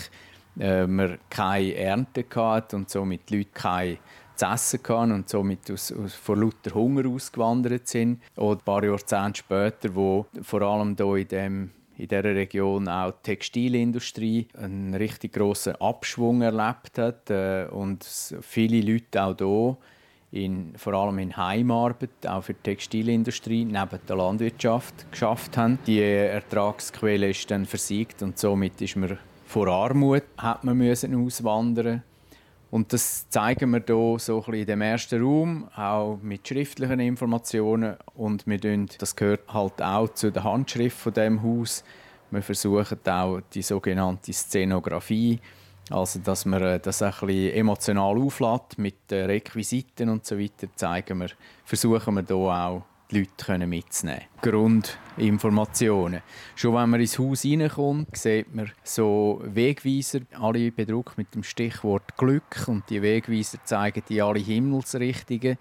äh, 0.58 0.86
man 0.86 1.18
keine 1.30 1.74
Ernte 1.74 2.24
hatte 2.34 2.76
und 2.76 2.90
somit 2.90 3.28
die 3.28 3.38
Leute 3.38 3.50
keine 3.52 3.98
zu 4.36 4.46
essen 4.46 4.80
hatten 4.88 5.12
und 5.12 5.28
somit 5.28 5.70
aus, 5.70 5.92
aus, 5.92 6.14
vor 6.14 6.36
lauter 6.36 6.74
Hunger 6.74 7.08
ausgewandert 7.08 7.86
sind. 7.86 8.20
Oder 8.36 8.58
ein 8.58 8.64
paar 8.64 8.84
Jahrzehnte 8.84 9.38
später, 9.38 9.94
wo 9.94 10.26
vor 10.42 10.62
allem 10.62 10.96
hier 10.96 11.16
in, 11.16 11.28
dem, 11.28 11.70
in 11.96 12.08
dieser 12.08 12.24
Region 12.24 12.88
auch 12.88 13.12
die 13.12 13.34
Textilindustrie 13.34 14.48
einen 14.58 14.94
richtig 14.94 15.34
grossen 15.34 15.76
Abschwung 15.76 16.42
erlebt 16.42 16.98
hat 16.98 17.30
äh, 17.30 17.66
und 17.70 18.04
viele 18.04 18.80
Leute 18.80 19.22
auch 19.22 19.36
hier 19.38 19.76
in, 20.34 20.72
vor 20.76 20.94
allem 20.94 21.20
in 21.20 21.36
Heimarbeit, 21.36 22.26
auch 22.26 22.42
für 22.42 22.54
die 22.54 22.62
Textilindustrie, 22.62 23.64
neben 23.64 24.00
der 24.08 24.16
Landwirtschaft 24.16 25.12
geschafft 25.12 25.56
haben. 25.56 25.78
Die 25.86 26.00
Ertragsquelle 26.00 27.30
ist 27.30 27.48
dann 27.52 27.66
versiegt 27.66 28.20
und 28.20 28.36
somit 28.36 28.82
ist 28.82 28.96
man 28.96 29.16
vor 29.54 29.68
Armut 29.68 30.24
hat 30.36 30.64
man 30.64 30.76
müssen 30.76 31.14
auswandern 31.14 32.02
und 32.72 32.92
das 32.92 33.30
zeigen 33.30 33.70
wir 33.70 33.84
hier 33.86 34.18
so 34.18 34.44
ein 34.48 34.54
in 34.54 34.66
dem 34.66 34.80
ersten 34.80 35.22
Raum, 35.22 35.68
auch 35.76 36.18
mit 36.20 36.48
schriftlichen 36.48 36.98
Informationen 36.98 37.94
und 38.16 38.48
wir 38.48 38.58
das 38.98 39.14
gehört 39.14 39.42
halt 39.46 39.80
auch 39.80 40.08
zu 40.08 40.32
der 40.32 40.42
Handschrift 40.42 40.98
von 40.98 41.12
dem 41.12 41.40
Haus. 41.40 41.84
Wir 42.32 42.42
versuchen 42.42 42.98
auch 43.06 43.42
die 43.54 43.62
sogenannte 43.62 44.32
Szenografie, 44.32 45.38
also 45.88 46.18
dass 46.18 46.46
man 46.46 46.60
äh, 46.60 46.80
das 46.80 47.00
ein 47.02 47.52
emotional 47.52 48.18
auflädt 48.18 48.76
mit 48.76 48.96
Requisiten 49.12 50.08
und 50.08 50.26
so 50.26 50.36
weiter, 50.36 50.66
zeigen 50.74 51.20
wir, 51.20 51.30
versuchen 51.64 52.16
wir 52.16 52.24
hier 52.26 52.36
auch 52.36 52.82
die 53.10 53.18
Leute 53.20 53.66
mitzunehmen. 53.66 54.22
Grundinformationen. 54.40 56.22
Schon 56.54 56.74
wenn 56.74 56.90
man 56.90 57.00
ins 57.00 57.18
Haus 57.18 57.44
reinkommt, 57.44 58.16
sieht 58.16 58.54
man 58.54 58.70
so 58.82 59.42
Wegweiser, 59.44 60.20
alle 60.40 60.70
bedruckt 60.70 61.18
mit 61.18 61.34
dem 61.34 61.42
Stichwort 61.42 62.16
Glück 62.16 62.64
und 62.66 62.88
die 62.90 63.02
Wegweiser 63.02 63.58
zeigen 63.64 64.02
die 64.08 64.22
alle 64.22 64.40
Himmelsrichtungen. 64.40 65.58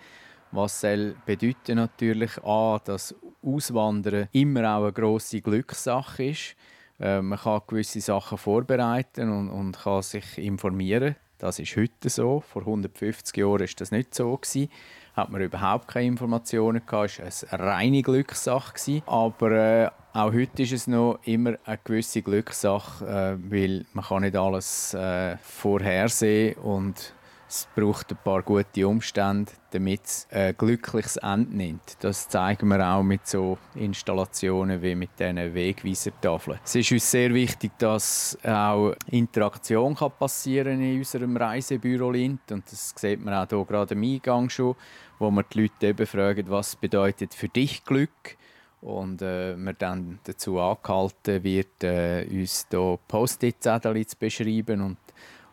Was 0.51 0.81
soll 0.81 1.15
bedeuten 1.25 1.75
natürlich 1.75 2.43
A, 2.43 2.79
dass 2.83 3.15
Auswandern 3.43 4.29
immer 4.31 4.77
auch 4.77 4.83
eine 4.83 4.93
grosse 4.93 5.41
Glückssache 5.41 6.25
ist. 6.25 6.55
Äh, 6.99 7.21
man 7.21 7.39
kann 7.39 7.61
gewisse 7.67 8.01
Sachen 8.01 8.37
vorbereiten 8.37 9.29
und, 9.29 9.49
und 9.49 9.79
kann 9.79 10.01
sich 10.01 10.37
informieren. 10.37 11.15
Das 11.39 11.59
ist 11.59 11.75
heute 11.75 12.09
so. 12.09 12.39
Vor 12.39 12.61
150 12.61 13.35
Jahren 13.35 13.59
war 13.59 13.67
das 13.77 13.91
nicht 13.91 14.15
so 14.15 14.37
gewesen 14.37 14.69
hat 15.13 15.29
man 15.29 15.41
überhaupt 15.41 15.87
keine 15.87 16.07
Informationen 16.07 16.81
gehabt. 16.85 17.19
Es 17.19 17.43
war 17.43 17.59
eine 17.59 17.69
reine 17.69 18.01
Glückssache. 18.01 18.73
Gewesen. 18.73 19.03
Aber 19.05 19.51
äh, 19.51 19.89
auch 20.13 20.33
heute 20.33 20.63
ist 20.63 20.71
es 20.71 20.87
noch 20.87 21.19
immer 21.23 21.55
eine 21.65 21.79
gewisse 21.83 22.21
Glückssache, 22.21 23.05
äh, 23.05 23.51
weil 23.51 23.85
man 23.93 24.05
kann 24.05 24.21
nicht 24.21 24.35
alles 24.35 24.93
äh, 24.93 25.37
vorhersehen 25.37 26.55
und 26.57 27.13
es 27.53 27.67
braucht 27.75 28.11
ein 28.11 28.17
paar 28.23 28.41
gute 28.41 28.87
Umstände, 28.87 29.51
damit 29.69 30.05
es 30.05 30.27
ein 30.31 30.57
glückliches 30.57 31.17
Ende 31.17 31.55
nimmt. 31.55 31.97
Das 31.99 32.27
zeigen 32.27 32.67
wir 32.67 32.83
auch 32.85 33.03
mit 33.03 33.27
so 33.27 33.59
Installationen 33.75 34.81
wie 34.81 34.95
mit 34.95 35.11
diesen 35.19 35.53
Wegweisertafeln. 35.53 36.59
Es 36.63 36.73
ist 36.73 36.91
uns 36.91 37.11
sehr 37.11 37.31
wichtig, 37.31 37.71
dass 37.77 38.37
auch 38.43 38.95
Interaktion 39.11 39.93
kann 39.95 40.11
passieren 40.17 40.81
in 40.81 40.97
unserem 40.97 41.37
Reisebüro 41.37 42.09
Lind 42.09 42.51
und 42.51 42.63
das 42.71 42.93
sieht 42.97 43.23
man 43.23 43.35
auch 43.35 43.47
hier 43.47 43.65
gerade 43.65 43.93
im 43.93 44.03
Eingang 44.03 44.49
schon, 44.49 44.75
wo 45.19 45.29
wir 45.29 45.43
die 45.43 45.61
Leute 45.61 45.87
eben 45.87 46.07
fragen, 46.07 46.49
was 46.49 46.75
bedeutet 46.75 47.35
für 47.35 47.49
dich 47.49 47.83
Glück? 47.83 48.37
und 48.83 49.21
äh, 49.21 49.55
man 49.55 49.75
dann 49.79 50.19
dazu 50.25 50.59
angehalten 50.59 51.41
wird, 51.43 51.83
äh, 51.83 52.27
uns 52.29 52.67
hier 52.69 52.99
Post-it-Zettel 53.07 54.05
zu 54.05 54.17
beschreiben 54.17 54.81
und 54.81 54.97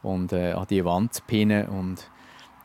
und 0.02 0.32
äh, 0.32 0.52
an 0.52 0.66
die 0.68 0.84
Wand 0.84 1.14
zu 1.14 1.22
pinnen 1.26 1.68
und 1.68 2.10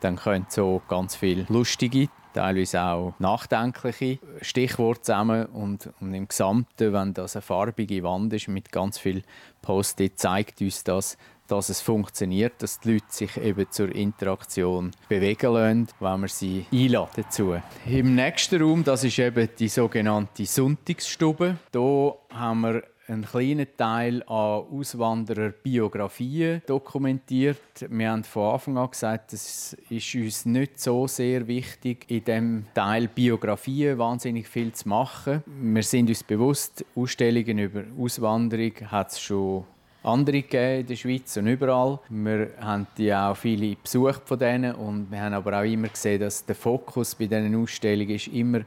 dann 0.00 0.16
können 0.16 0.46
so 0.48 0.82
ganz 0.88 1.16
viele 1.16 1.46
lustige, 1.48 2.08
teilweise 2.34 2.82
auch 2.82 3.14
nachdenkliche 3.18 4.18
Stichworte 4.42 5.02
zusammen 5.02 5.46
und, 5.46 5.90
und 6.00 6.12
im 6.12 6.28
Gesamten, 6.28 6.92
wenn 6.92 7.14
das 7.14 7.34
eine 7.34 7.42
farbige 7.42 8.02
Wand 8.02 8.32
ist 8.34 8.48
mit 8.48 8.70
ganz 8.70 8.98
viel 8.98 9.22
Post-it, 9.62 10.18
zeigt 10.18 10.60
uns 10.60 10.84
das, 10.84 11.16
dass 11.48 11.68
es 11.68 11.80
funktioniert, 11.80 12.54
dass 12.58 12.80
die 12.80 12.94
Leute 12.94 13.06
sich 13.08 13.36
eben 13.36 13.70
zur 13.70 13.94
Interaktion 13.94 14.90
bewegen 15.08 15.52
lassen, 15.54 15.88
wenn 16.00 16.20
wir 16.20 16.28
sie 16.28 16.66
einladen 16.72 17.10
dazu. 17.16 17.56
Im 17.86 18.14
nächsten 18.14 18.60
Raum, 18.60 18.84
das 18.84 19.04
ist 19.04 19.18
eben 19.18 19.48
die 19.58 19.68
sogenannte 19.68 20.44
Sonntagsstube. 20.44 21.56
Hier 21.72 22.14
haben 22.30 22.60
wir 22.62 22.82
einen 23.08 23.24
kleinen 23.24 23.66
Teil 23.76 24.22
an 24.24 24.64
Auswandererbiografien 24.70 26.62
dokumentiert. 26.66 27.58
Wir 27.88 28.10
haben 28.10 28.24
von 28.24 28.54
Anfang 28.54 28.78
an 28.78 28.90
gesagt, 28.90 29.32
es 29.32 29.76
ist 29.88 30.14
uns 30.14 30.44
nicht 30.46 30.80
so 30.80 31.06
sehr 31.06 31.46
wichtig, 31.46 32.04
in 32.08 32.24
dem 32.24 32.66
Teil 32.74 33.08
Biografien 33.08 33.98
wahnsinnig 33.98 34.48
viel 34.48 34.72
zu 34.72 34.88
machen. 34.88 35.44
Wir 35.46 35.82
sind 35.82 36.08
uns 36.08 36.24
bewusst, 36.24 36.84
Ausstellungen 36.94 37.58
über 37.58 37.84
Auswanderung 37.98 38.72
hat 38.90 39.12
es 39.12 39.20
schon 39.20 39.64
andere 40.02 40.42
gegeben 40.42 40.80
in 40.80 40.86
der 40.86 40.96
Schweiz 40.96 41.36
und 41.36 41.46
überall. 41.48 41.98
Wir 42.08 42.50
haben 42.60 42.86
die 42.96 43.12
auch 43.12 43.36
viele 43.36 43.76
besucht 43.76 44.22
von 44.24 44.38
denen 44.38 44.74
und 44.74 45.10
wir 45.10 45.20
haben 45.20 45.34
aber 45.34 45.60
auch 45.60 45.64
immer 45.64 45.88
gesehen, 45.88 46.20
dass 46.20 46.44
der 46.44 46.54
Fokus 46.54 47.14
bei 47.14 47.26
diesen 47.26 47.54
Ausstellungen 47.60 48.10
ist 48.10 48.28
immer 48.28 48.60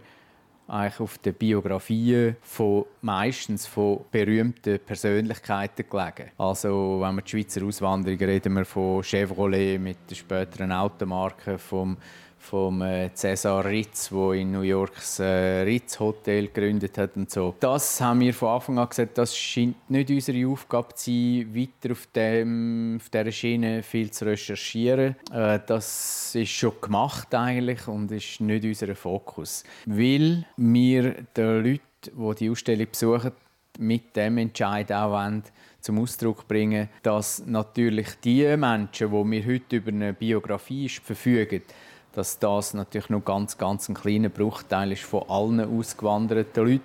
eigentlich 0.70 1.00
auf 1.00 1.18
den 1.18 1.34
Biografien 1.34 2.38
von 2.42 2.86
meistens 3.02 3.66
von 3.66 4.06
berühmten 4.12 4.80
Persönlichkeiten 4.80 5.86
gelegen. 5.90 6.32
Also 6.38 7.00
wenn 7.02 7.16
wir 7.16 7.22
die 7.22 7.30
Schweizer 7.32 7.66
Auswanderung 7.66 8.20
reden 8.20 8.54
wir 8.54 8.66
von 8.66 9.04
Chevrolet 9.04 9.80
mit 9.80 9.98
der 10.10 10.16
späteren 10.16 10.72
Automarke 10.72 11.58
vom 11.58 11.98
vom 12.40 12.82
äh, 12.82 13.14
Cesar 13.14 13.66
Ritz, 13.66 14.12
wo 14.12 14.32
in 14.32 14.52
New 14.52 14.62
York 14.62 14.94
äh, 15.20 15.62
Ritz 15.62 16.00
Hotel 16.00 16.48
gegründet 16.48 16.98
hat 16.98 17.16
und 17.16 17.30
so. 17.30 17.56
Das 17.60 18.02
haben 18.02 18.22
wir 18.22 18.34
von 18.34 18.50
Anfang 18.50 18.80
an 18.80 18.90
gesagt, 18.90 19.18
das 19.18 19.38
scheint 19.38 19.90
nicht 19.90 20.10
unsere 20.10 20.48
Aufgabe 20.48 20.96
zu 20.96 21.12
sein, 21.12 21.56
weiter 21.56 21.92
auf, 21.92 22.08
dem, 22.16 22.98
auf 23.00 23.10
dieser 23.10 23.32
Schiene 23.32 23.84
viel 23.84 24.10
zu 24.12 24.26
recherchieren. 24.26 25.16
Äh, 25.32 25.60
das 25.66 26.34
ist 26.34 26.52
schon 26.52 26.74
gemacht 26.82 27.34
eigentlich 27.36 27.88
und 27.88 28.12
ist 28.12 28.42
nicht 28.42 28.64
unser 28.64 28.96
Fokus. 28.96 29.64
Weil 29.86 30.46
wir 30.58 31.24
den 31.36 31.64
Leuten, 31.64 31.82
die 32.04 32.36
die 32.36 32.50
Ausstellung 32.50 32.88
besuchen, 32.90 33.32
mit 33.78 34.16
dem 34.16 34.38
Entscheid 34.38 34.92
auch 34.92 35.12
wollen, 35.12 35.44
zum 35.82 36.00
Ausdruck 36.00 36.48
bringen, 36.48 36.90
dass 37.04 37.46
natürlich 37.46 38.08
die 38.24 38.46
Menschen, 38.58 39.12
die 39.12 39.32
wir 39.32 39.46
heute 39.46 39.76
über 39.78 39.92
eine 39.92 40.14
Biografie 40.14 40.90
verfügen, 40.90 41.62
dass 42.14 42.40
das 42.40 42.74
natürlich 42.74 43.10
nur 43.10 43.22
ganz, 43.22 43.58
ganz 43.58 43.88
ein 43.90 43.96
kleiner 43.96 44.30
Bruchteil 44.30 44.92
ist 44.92 45.04
von 45.04 45.30
allen 45.30 45.60
ausgewanderten 45.62 46.66
Leuten 46.66 46.84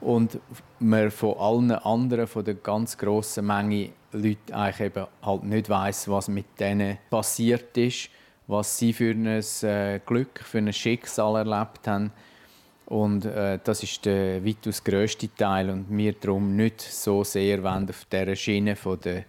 und 0.00 0.38
man 0.78 1.10
von 1.10 1.36
allen 1.38 1.72
anderen, 1.72 2.26
von 2.26 2.44
der 2.44 2.54
ganz 2.54 2.96
grossen 2.96 3.46
Menge 3.46 3.90
Leute 4.12 4.54
eigentlich 4.54 4.80
eben 4.80 5.06
halt 5.22 5.44
nicht 5.44 5.68
weiß, 5.68 6.08
was 6.08 6.28
mit 6.28 6.58
denen 6.58 6.98
passiert 7.10 7.76
ist, 7.76 8.10
was 8.46 8.78
sie 8.78 8.92
für 8.92 9.10
ein 9.10 9.26
äh, 9.26 10.00
Glück, 10.04 10.40
für 10.42 10.58
ein 10.58 10.72
Schicksal 10.72 11.36
erlebt 11.36 11.86
haben. 11.86 12.12
Und 12.86 13.26
äh, 13.26 13.58
das 13.62 13.82
ist 13.82 14.06
der 14.06 14.44
weitaus 14.46 14.82
grösste 14.82 15.28
Teil 15.34 15.68
und 15.68 15.86
wir 15.90 16.14
darum 16.14 16.56
nicht 16.56 16.80
so 16.80 17.22
sehr 17.22 17.62
auf 17.62 18.06
dieser 18.10 18.34
Schiene 18.34 18.76
von 18.76 18.98
der 19.00 19.24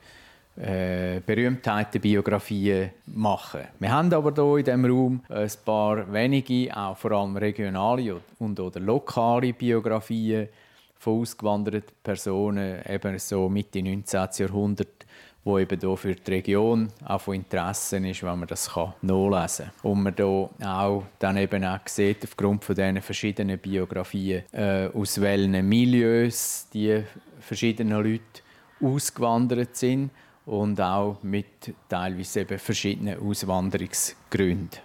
äh, 0.59 1.21
Berühmtheiten, 1.25 2.01
Biografien 2.01 2.91
machen. 3.05 3.61
Wir 3.79 3.91
haben 3.91 4.13
aber 4.13 4.33
hier 4.33 4.57
in 4.57 4.65
diesem 4.65 4.85
Raum 4.85 5.21
ein 5.29 5.51
paar 5.63 6.11
wenige, 6.11 6.75
auch 6.75 6.97
vor 6.97 7.11
allem 7.11 7.37
regionale 7.37 8.19
und 8.39 8.59
oder 8.59 8.79
lokale 8.79 9.53
Biografien 9.53 10.49
von 10.97 11.21
ausgewanderten 11.21 11.95
Personen, 12.03 12.81
eben 12.89 13.17
so 13.19 13.47
Mitte 13.47 13.81
19. 13.81 14.27
Jahrhundert, 14.37 15.05
wo 15.45 15.57
eben 15.57 15.79
hier 15.79 15.95
für 15.95 16.13
die 16.13 16.31
Region 16.31 16.89
auch 17.05 17.21
von 17.21 17.35
Interesse 17.35 17.97
ist, 18.05 18.21
wenn 18.21 18.39
man 18.39 18.47
das 18.47 18.69
nachlesen 19.01 19.71
kann. 19.81 19.91
Und 19.91 20.03
man 20.03 20.13
hier 20.13 20.49
auch 20.61 21.03
dann 21.19 21.37
eben 21.37 21.63
auch 21.63 21.79
sieht, 21.85 22.25
aufgrund 22.25 22.65
von 22.65 22.75
diesen 22.75 23.01
verschiedenen 23.01 23.57
Biografien, 23.57 24.43
äh, 24.51 24.87
aus 24.87 25.21
welchen 25.21 25.69
Milieus 25.69 26.67
die 26.73 27.01
verschiedenen 27.39 28.03
Leute 28.03 28.41
ausgewandert 28.81 29.77
sind 29.77 30.11
und 30.49 30.81
auch 30.81 31.17
mit 31.21 31.73
teilweise 31.87 32.41
eben 32.41 32.57
verschiedenen 32.57 33.19
Auswanderungsgründen. 33.19 34.79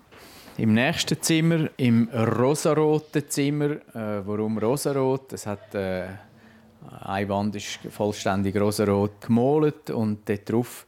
Im 0.59 0.75
nächsten 0.75 1.21
Zimmer, 1.21 1.71
im 1.78 2.09
rosaroten 2.11 3.28
Zimmer, 3.28 3.71
äh, 3.71 4.23
warum 4.25 4.59
rosarot? 4.59 5.33
Das 5.33 5.47
hat 5.47 5.75
äh, 5.75 6.06
eine 7.00 7.28
Wand 7.28 7.56
ist 7.56 7.80
vollständig 7.90 8.54
rosarot 8.56 9.23
gemalt 9.23 9.90
und 9.90 10.28
dort 10.28 10.49
drauf 10.49 10.87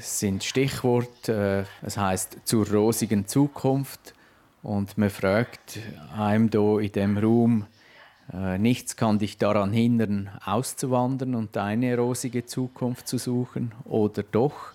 sind 0.00 0.42
Stichworte. 0.42 1.66
Äh, 1.82 1.86
es 1.86 1.96
heißt 1.96 2.38
zur 2.44 2.68
rosigen 2.68 3.26
Zukunft 3.26 4.12
und 4.62 4.98
man 4.98 5.08
fragt 5.08 5.78
einem 6.14 6.50
hier 6.50 6.80
in 6.80 6.92
dem 6.92 7.16
Raum, 7.16 7.66
nichts 8.58 8.96
kann 8.96 9.18
dich 9.18 9.38
daran 9.38 9.72
hindern, 9.72 10.30
auszuwandern 10.44 11.34
und 11.34 11.54
deine 11.54 11.96
rosige 11.96 12.44
Zukunft 12.44 13.06
zu 13.08 13.18
suchen, 13.18 13.72
oder 13.84 14.22
doch? 14.22 14.72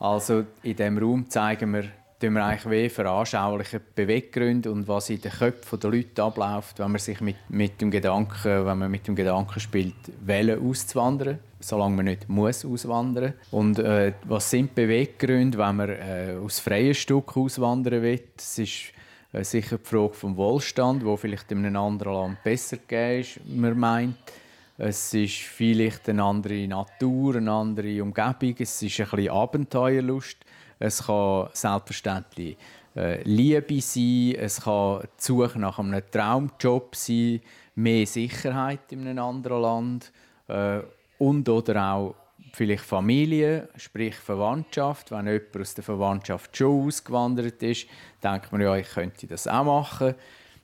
Also 0.00 0.44
in 0.62 0.76
dem 0.76 0.98
Raum 0.98 1.28
zeigen 1.28 1.72
wir, 1.72 1.84
tun 2.20 2.34
wir 2.34 2.58
wie 2.70 2.88
veranschaulichen 2.88 3.80
Beweggründe 3.94 4.70
und 4.70 4.86
was 4.88 5.10
in 5.10 5.20
den 5.20 5.32
Köpfen 5.32 5.80
der 5.80 5.90
Leute 5.90 6.22
abläuft, 6.22 6.78
wenn 6.78 6.92
man 6.92 7.00
sich 7.00 7.20
mit, 7.20 7.36
mit 7.48 7.80
dem 7.80 7.90
Gedanken, 7.90 8.66
wenn 8.66 8.78
man 8.78 8.90
mit 8.90 9.06
dem 9.06 9.16
Gedanken 9.16 9.60
spielt, 9.60 9.94
wählen 10.20 10.60
auszuwandern, 10.64 11.38
solange 11.60 11.96
man 11.96 12.04
nicht 12.06 12.28
muss 12.28 12.64
auswandern. 12.64 13.34
Und 13.50 13.78
äh, 13.78 14.12
was 14.24 14.50
sind 14.50 14.74
Beweggründe, 14.74 15.58
wenn 15.58 15.76
man 15.76 15.90
äh, 15.90 16.36
aus 16.42 16.60
freien 16.60 16.94
Stück 16.94 17.36
auswandern 17.36 18.02
will? 18.02 18.20
Das 18.36 18.58
ist 18.58 18.70
äh, 18.70 18.97
sicher 19.32 19.78
die 19.78 19.84
Frage 19.84 20.14
vom 20.14 20.36
Wohlstand, 20.36 21.04
wo 21.04 21.16
vielleicht 21.16 21.50
in 21.52 21.64
einem 21.64 21.76
anderen 21.76 22.14
Land 22.14 22.42
besser 22.42 22.78
ist, 23.18 23.40
man 23.46 23.78
meint. 23.78 24.16
Es 24.80 25.12
ist 25.12 25.38
vielleicht 25.38 26.08
eine 26.08 26.22
andere 26.22 26.66
Natur, 26.68 27.36
eine 27.36 27.50
andere 27.50 28.02
Umgebung, 28.02 28.54
es 28.58 28.80
ist 28.80 29.00
ein 29.00 29.10
bisschen 29.10 29.30
Abenteuerlust. 29.30 30.38
Es 30.78 31.04
kann 31.04 31.48
selbstverständlich 31.52 32.56
äh, 32.94 33.20
Liebe 33.24 33.80
sein, 33.80 34.36
es 34.38 34.60
kann 34.60 35.00
die 35.00 35.22
Suche 35.22 35.58
nach 35.58 35.80
einem 35.80 36.00
Traumjob 36.10 36.94
sein, 36.94 37.40
mehr 37.74 38.06
Sicherheit 38.06 38.92
in 38.92 39.08
einem 39.08 39.24
anderen 39.24 39.62
Land 39.62 40.12
äh, 40.46 40.78
und 41.18 41.48
oder 41.48 41.92
auch 41.92 42.14
vielleicht 42.58 42.84
Familie, 42.84 43.68
sprich 43.76 44.16
Verwandtschaft. 44.16 45.12
Wenn 45.12 45.28
jemand 45.28 45.56
aus 45.56 45.74
der 45.74 45.84
Verwandtschaft 45.84 46.56
schon 46.56 46.88
ausgewandert 46.88 47.62
ist, 47.62 47.86
denkt 48.22 48.50
man 48.50 48.60
ja, 48.60 48.76
ich 48.76 48.88
könnte 48.88 49.28
das 49.28 49.46
auch 49.46 49.64
machen. 49.64 50.14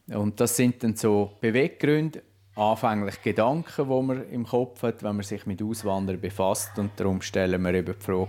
Und 0.09 0.41
das 0.41 0.57
sind 0.57 0.83
dann 0.83 0.97
so 0.97 1.31
Beweggründe, 1.41 2.21
anfänglich 2.57 3.23
Gedanken, 3.23 3.89
die 3.89 4.03
man 4.03 4.29
im 4.29 4.45
Kopf 4.45 4.83
hat, 4.83 5.05
wenn 5.05 5.17
man 5.17 5.25
sich 5.25 5.47
mit 5.47 5.63
Auswandern 5.63 6.21
befasst. 6.21 6.77
Und 6.79 6.91
darum 6.97 7.23
stellen 7.23 7.63
wir 7.63 7.75
eben 7.75 7.95
die 7.97 8.05
Frage, 8.05 8.29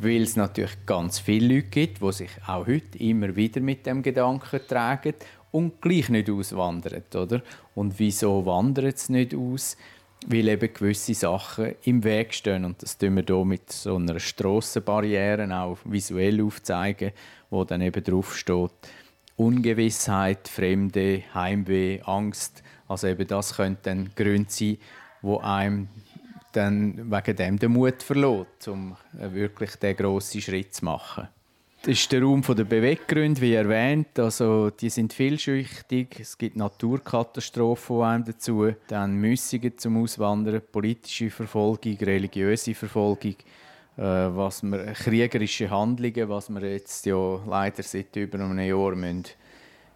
weil 0.00 0.22
es 0.22 0.34
natürlich 0.34 0.84
ganz 0.84 1.20
viele 1.20 1.54
Leute 1.54 1.68
gibt, 1.68 2.02
die 2.02 2.12
sich 2.12 2.30
auch 2.44 2.66
heute 2.66 2.98
immer 2.98 3.36
wieder 3.36 3.60
mit 3.60 3.86
dem 3.86 4.02
Gedanken 4.02 4.60
tragen 4.66 5.14
und 5.52 5.80
gleich 5.80 6.08
nicht 6.08 6.28
auswandern, 6.28 7.02
oder? 7.14 7.40
Und 7.76 7.98
wieso 8.00 8.44
wandert 8.44 8.96
es 8.96 9.08
nicht 9.08 9.32
aus? 9.32 9.76
Weil 10.26 10.48
eben 10.48 10.72
gewisse 10.72 11.14
Sachen 11.14 11.74
im 11.84 12.02
Weg 12.04 12.34
stehen. 12.34 12.64
Und 12.64 12.82
das 12.82 12.98
tun 12.98 13.16
wir 13.16 13.24
hier 13.26 13.44
mit 13.44 13.70
so 13.70 13.96
einer 13.96 14.18
Strassenbarriere 14.18 15.48
auch 15.54 15.78
visuell 15.84 16.42
aufzeigen, 16.42 17.12
wo 17.50 17.64
dann 17.64 17.80
eben 17.80 18.02
drauf 18.02 18.36
steht, 18.36 18.72
Ungewissheit, 19.36 20.48
Fremde, 20.48 21.22
Heimweh, 21.34 22.00
Angst. 22.02 22.62
Also 22.88 23.08
eben 23.08 23.26
das 23.26 23.54
könnte 23.56 23.80
dann 23.84 24.10
Gründe 24.16 24.50
sein, 24.50 24.78
wo 25.20 25.38
einem 25.38 25.88
dann 26.52 27.10
wegen 27.10 27.36
dem 27.36 27.58
den 27.58 27.72
Mut 27.72 28.02
verlässt, 28.02 28.68
um 28.68 28.96
wirklich 29.12 29.76
den 29.76 29.96
grossen 29.96 30.40
Schritt 30.40 30.74
zu 30.74 30.86
machen. 30.86 31.28
Das 31.86 32.00
ist 32.00 32.10
der 32.10 32.20
Raum 32.20 32.42
der 32.42 32.64
Beweggründe, 32.64 33.40
wie 33.40 33.54
erwähnt. 33.54 34.18
Also, 34.18 34.70
die 34.70 34.90
sind 34.90 35.12
vielschichtig. 35.12 36.18
Es 36.18 36.36
gibt 36.36 36.56
Naturkatastrophen 36.56 38.02
einem 38.02 38.24
dazu, 38.24 38.72
dann 38.88 39.14
Müssungen 39.14 39.78
zum 39.78 40.02
Auswandern, 40.02 40.62
politische 40.72 41.30
Verfolgung, 41.30 41.96
religiöse 41.98 42.74
Verfolgung, 42.74 43.36
äh, 43.98 44.02
was 44.02 44.64
wir, 44.64 44.94
kriegerische 44.94 45.70
Handlungen, 45.70 46.28
was 46.28 46.50
wir 46.50 46.72
jetzt 46.72 47.06
ja 47.06 47.40
leider 47.46 47.84
seit 47.84 48.16
über 48.16 48.40
einem 48.40 48.58
Jahr 48.58 48.96
müssen 48.96 49.26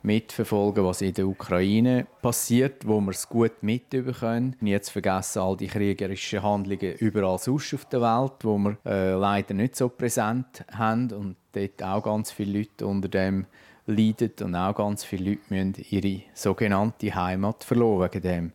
mitverfolgen, 0.03 0.85
was 0.85 1.03
in 1.03 1.15
der 1.15 1.27
Ukraine 1.27 2.07
passiert, 2.23 2.87
wo 2.87 3.01
wir 3.01 3.11
es 3.11 3.29
gut 3.29 3.63
mitbekommen. 3.63 4.57
Jetzt 4.61 4.91
vergessen 4.91 5.41
all 5.41 5.57
die 5.57 5.67
kriegerischen 5.67 6.43
Handlungen 6.43 6.95
überall 6.97 7.39
sonst 7.39 7.75
auf 7.75 7.85
der 7.87 8.01
Welt, 8.01 8.33
wo 8.43 8.59
wir 8.59 8.79
äh, 8.87 9.13
leider 9.13 9.55
nicht 9.55 9.77
so 9.77 9.89
präsent 9.89 10.65
haben 10.73 11.13
und 11.13 11.37
dort 11.53 11.83
auch 11.83 12.03
ganz 12.03 12.31
viele 12.31 12.59
Leute 12.59 12.87
unter 12.87 13.09
dem 13.09 13.47
leiden 13.87 14.33
und 14.43 14.55
auch 14.55 14.75
ganz 14.75 15.05
viele 15.05 15.31
Leute 15.31 15.43
müssen 15.49 15.85
ihre 15.91 16.23
sogenannte 16.35 17.15
Heimat 17.15 17.65
verloren 17.65 18.11
wegen 18.13 18.23
dem 18.23 18.53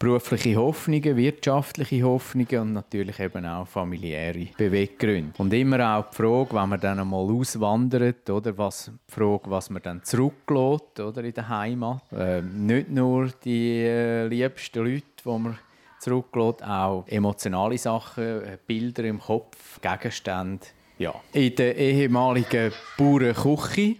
berufliche 0.00 0.56
Hoffnungen, 0.56 1.14
wirtschaftliche 1.14 2.02
Hoffnungen 2.02 2.60
und 2.60 2.72
natürlich 2.72 3.20
eben 3.20 3.44
auch 3.44 3.68
familiäre 3.68 4.48
Beweggründe. 4.56 5.34
Und 5.36 5.52
immer 5.52 5.98
auch 5.98 6.08
die 6.08 6.16
Frage, 6.16 6.54
wenn 6.54 6.68
man 6.70 6.80
dann 6.80 6.98
einmal 6.98 7.30
auswandert, 7.30 8.28
oder 8.30 8.56
was, 8.56 8.86
die 8.86 9.12
Frage, 9.12 9.50
was 9.50 9.68
man 9.68 9.82
dann 9.82 10.02
zurücklässt 10.02 10.98
oder, 11.00 11.22
in 11.22 11.34
der 11.34 11.48
Heimat. 11.50 12.00
Äh, 12.12 12.40
nicht 12.40 12.88
nur 12.88 13.28
die 13.44 13.82
äh, 13.82 14.26
liebsten 14.26 14.84
Leute, 14.84 15.04
die 15.22 15.28
man 15.28 15.58
zurücklässt, 15.98 16.64
auch 16.64 17.04
emotionale 17.06 17.76
Sachen, 17.76 18.24
äh, 18.24 18.58
Bilder 18.66 19.04
im 19.04 19.20
Kopf, 19.20 19.82
Gegenstände. 19.82 20.66
Ja. 20.98 21.14
In 21.34 21.54
der 21.54 21.76
ehemaligen 21.76 22.72
Bauernküche 22.96 23.96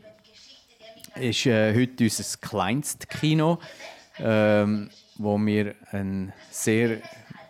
ist 1.17 1.45
äh, 1.45 1.75
heute 1.75 2.05
unser 2.05 2.39
kleinstes 2.39 3.07
Kino. 3.07 3.59
Ähm, 4.19 4.89
wo 5.21 5.39
wir 5.39 5.75
einen 5.91 6.33
sehr 6.51 6.99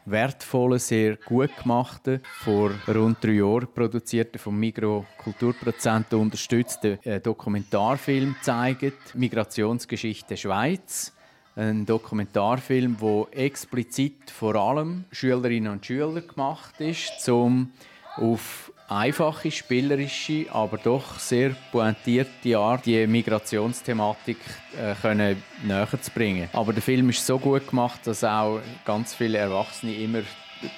wertvollen, 0.04 0.80
sehr 0.80 1.16
gut 1.16 1.50
gemachten, 1.56 2.20
vor 2.40 2.72
rund 2.88 3.22
drei 3.22 3.32
Jahren 3.32 3.68
produzierten, 3.72 4.40
vom 4.40 4.58
Migro 4.58 5.06
Kulturprozent 5.18 6.12
unterstützten 6.12 6.98
äh, 7.04 7.20
Dokumentarfilm 7.20 8.34
zeigen, 8.42 8.92
Migrationsgeschichte 9.14 10.36
Schweiz. 10.36 11.12
Ein 11.54 11.86
Dokumentarfilm, 11.86 12.96
der 13.00 13.26
explizit 13.44 14.30
vor 14.30 14.56
allem 14.56 15.04
Schülerinnen 15.12 15.72
und 15.72 15.86
Schüler 15.86 16.22
gemacht 16.22 16.80
ist, 16.80 17.28
um 17.28 17.70
auf 18.16 18.72
einfache, 18.90 19.50
spielerische, 19.50 20.46
aber 20.50 20.78
doch 20.78 21.18
sehr 21.18 21.54
pointierte 21.70 22.58
Art 22.58 22.86
die 22.86 23.06
Migrationsthematik 23.06 24.38
äh, 24.76 24.94
können 25.00 25.42
näher 25.62 25.88
zu 26.00 26.10
bringen. 26.10 26.48
Aber 26.52 26.72
der 26.72 26.82
Film 26.82 27.08
ist 27.10 27.24
so 27.24 27.38
gut 27.38 27.68
gemacht, 27.68 28.00
dass 28.04 28.24
auch 28.24 28.60
ganz 28.84 29.14
viele 29.14 29.38
Erwachsene 29.38 29.94
immer 29.94 30.22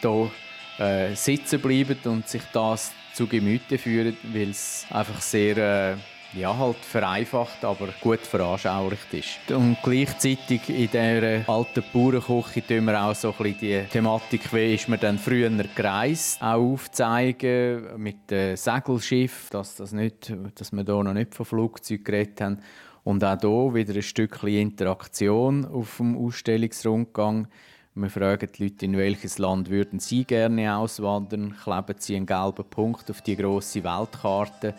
hier 0.01 0.31
äh, 0.79 1.14
sitzen 1.14 1.61
bleiben 1.61 1.98
und 2.05 2.29
sich 2.29 2.42
das 2.53 2.92
zu 3.14 3.27
Gemüte 3.27 3.79
führen, 3.79 4.16
weil 4.33 4.51
es 4.51 4.87
einfach 4.90 5.20
sehr 5.20 5.57
äh, 5.57 5.96
ja, 6.35 6.57
halt 6.57 6.77
vereinfacht, 6.77 7.64
aber 7.64 7.88
gut 8.01 8.21
veranschaulicht 8.21 9.12
ist. 9.12 9.51
Und 9.51 9.77
gleichzeitig 9.83 10.68
in 10.68 10.88
dieser 10.90 11.49
alten 11.49 11.85
Bauernküche 11.92 12.66
tun 12.66 12.85
wir 12.87 13.03
auch 13.03 13.14
so 13.14 13.29
ein 13.29 13.37
bisschen 13.37 13.59
die 13.61 13.85
Thematik, 13.90 14.53
wie 14.53 14.75
ist 14.75 14.88
man 14.88 15.01
dann 15.01 15.18
früher 15.18 15.51
gereist, 15.51 16.40
auch 16.40 16.55
aufzeigen 16.55 18.01
mit 18.03 18.31
dem 18.31 18.57
Segelschiff, 18.57 19.51
dass, 19.51 19.77
das 19.77 19.92
nicht, 19.92 20.33
dass 20.55 20.73
wir 20.73 20.85
hier 20.85 21.03
noch 21.03 21.12
nicht 21.12 21.35
von 21.35 21.47
Flugzeugen 21.47 22.05
geredet 22.05 22.40
haben. 22.40 22.59
Und 23.05 23.25
auch 23.25 23.38
hier 23.40 23.75
wieder 23.75 23.95
ein 23.95 24.03
Stückchen 24.03 24.49
Interaktion 24.49 25.64
auf 25.66 25.97
dem 25.99 26.16
Ausstellungsrundgang. 26.16 27.49
Wir 27.95 28.09
fragen 28.09 28.49
die 28.57 28.62
Leute, 28.62 28.87
in 28.87 28.97
welches 28.97 29.38
Land 29.38 29.68
würden 29.68 29.99
sie 29.99 30.25
gerne 30.25 30.75
auswandern, 30.75 31.55
kleben 31.62 31.95
sie 31.99 32.16
einen 32.16 32.25
gelben 32.25 32.64
Punkt 32.71 33.11
auf 33.11 33.21
die 33.21 33.37
grosse 33.37 33.85
Weltkarte 33.85 34.75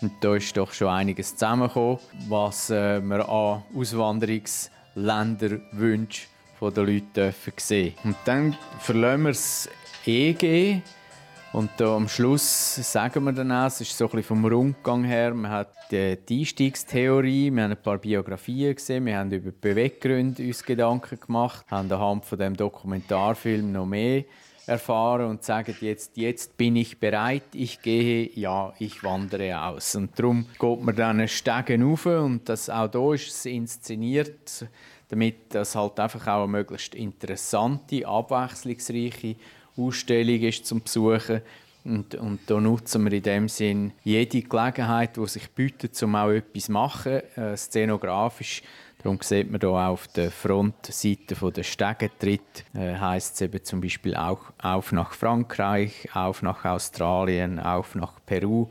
und 0.00 0.12
da 0.20 0.36
ist 0.36 0.56
doch 0.56 0.72
schon 0.72 0.88
einiges 0.88 1.36
zusammengekommen, 1.36 1.98
was 2.28 2.70
äh, 2.70 3.00
wir 3.00 3.28
an 3.28 3.62
Auswanderungsländerwünschen 3.74 6.28
von 6.58 6.74
den 6.74 6.86
Leuten 6.86 7.12
dürfen 7.14 7.52
sehen. 7.56 7.94
Und 8.04 8.16
dann 8.24 8.56
verlassen 8.78 9.22
wir 9.22 9.30
das 9.30 9.68
EG 10.06 10.82
und 11.54 11.70
da 11.76 11.94
am 11.94 12.08
Schluss 12.08 12.74
sagen 12.74 13.24
wir 13.24 13.32
dann 13.32 13.52
auch, 13.52 13.66
es 13.66 13.80
ist 13.80 13.96
so 13.96 14.06
ein 14.06 14.10
bisschen 14.10 14.24
vom 14.24 14.44
Rundgang 14.44 15.04
her, 15.04 15.32
man 15.32 15.52
hat 15.52 15.70
die 15.92 16.18
Einstiegstheorie, 16.28 17.52
wir 17.52 17.62
haben 17.62 17.70
ein 17.70 17.80
paar 17.80 17.98
Biografien 17.98 18.74
gesehen, 18.74 19.06
wir 19.06 19.16
haben 19.16 19.30
über 19.30 19.52
Beweggründe 19.52 20.42
uns 20.42 20.64
Gedanken 20.64 21.20
gemacht, 21.20 21.64
haben 21.70 21.92
anhand 21.92 22.24
von 22.24 22.40
dem 22.40 22.56
Dokumentarfilm 22.56 23.70
noch 23.70 23.86
mehr 23.86 24.24
erfahren 24.66 25.26
und 25.26 25.42
sagen 25.44 25.74
jetzt, 25.80 26.16
jetzt 26.16 26.56
bin 26.56 26.76
ich 26.76 26.98
bereit, 26.98 27.44
ich 27.54 27.80
gehe, 27.82 28.30
ja, 28.34 28.72
ich 28.78 29.02
wandere 29.02 29.60
aus. 29.60 29.94
Und 29.94 30.18
darum 30.18 30.46
geht 30.58 30.82
man 30.82 30.96
dann 30.96 31.28
Stegen 31.28 31.82
rauf 31.82 32.06
und 32.06 32.48
das, 32.48 32.70
auch 32.70 32.90
hier 32.90 33.12
ist 33.14 33.28
es 33.28 33.46
inszeniert, 33.46 34.66
damit 35.08 35.54
das 35.54 35.76
halt 35.76 36.00
einfach 36.00 36.26
auch 36.26 36.44
eine 36.44 36.52
möglichst 36.52 36.94
interessante, 36.94 38.06
abwechslungsreiche 38.06 39.36
Ausstellung 39.76 40.40
ist 40.40 40.66
zum 40.66 40.82
Besuchen. 40.82 41.42
Und, 41.84 42.14
und 42.14 42.40
da 42.46 42.58
nutzen 42.60 43.04
wir 43.04 43.12
in 43.12 43.22
dem 43.22 43.48
Sinn 43.48 43.92
jede 44.04 44.40
Gelegenheit, 44.40 45.18
die 45.18 45.26
sich 45.26 45.50
bietet, 45.50 46.02
um 46.02 46.14
auch 46.14 46.30
etwas 46.30 46.64
zu 46.64 46.72
machen, 46.72 47.20
äh, 47.36 47.54
szenografisch 47.56 48.62
Darum 49.04 49.18
sieht 49.20 49.50
man 49.50 49.60
hier 49.60 49.68
auf 49.68 50.08
der 50.08 50.30
Frontseite 50.30 51.36
der 51.52 51.62
Stegentritt, 51.62 52.64
äh, 52.72 52.94
heißt 52.94 53.34
es 53.34 53.40
eben 53.42 53.62
zum 53.62 53.82
Beispiel 53.82 54.16
auch 54.16 54.40
auf 54.56 54.92
nach 54.92 55.12
Frankreich, 55.12 56.08
auf 56.14 56.40
nach 56.40 56.64
Australien, 56.64 57.60
auf 57.60 57.94
nach 57.94 58.14
Peru. 58.24 58.70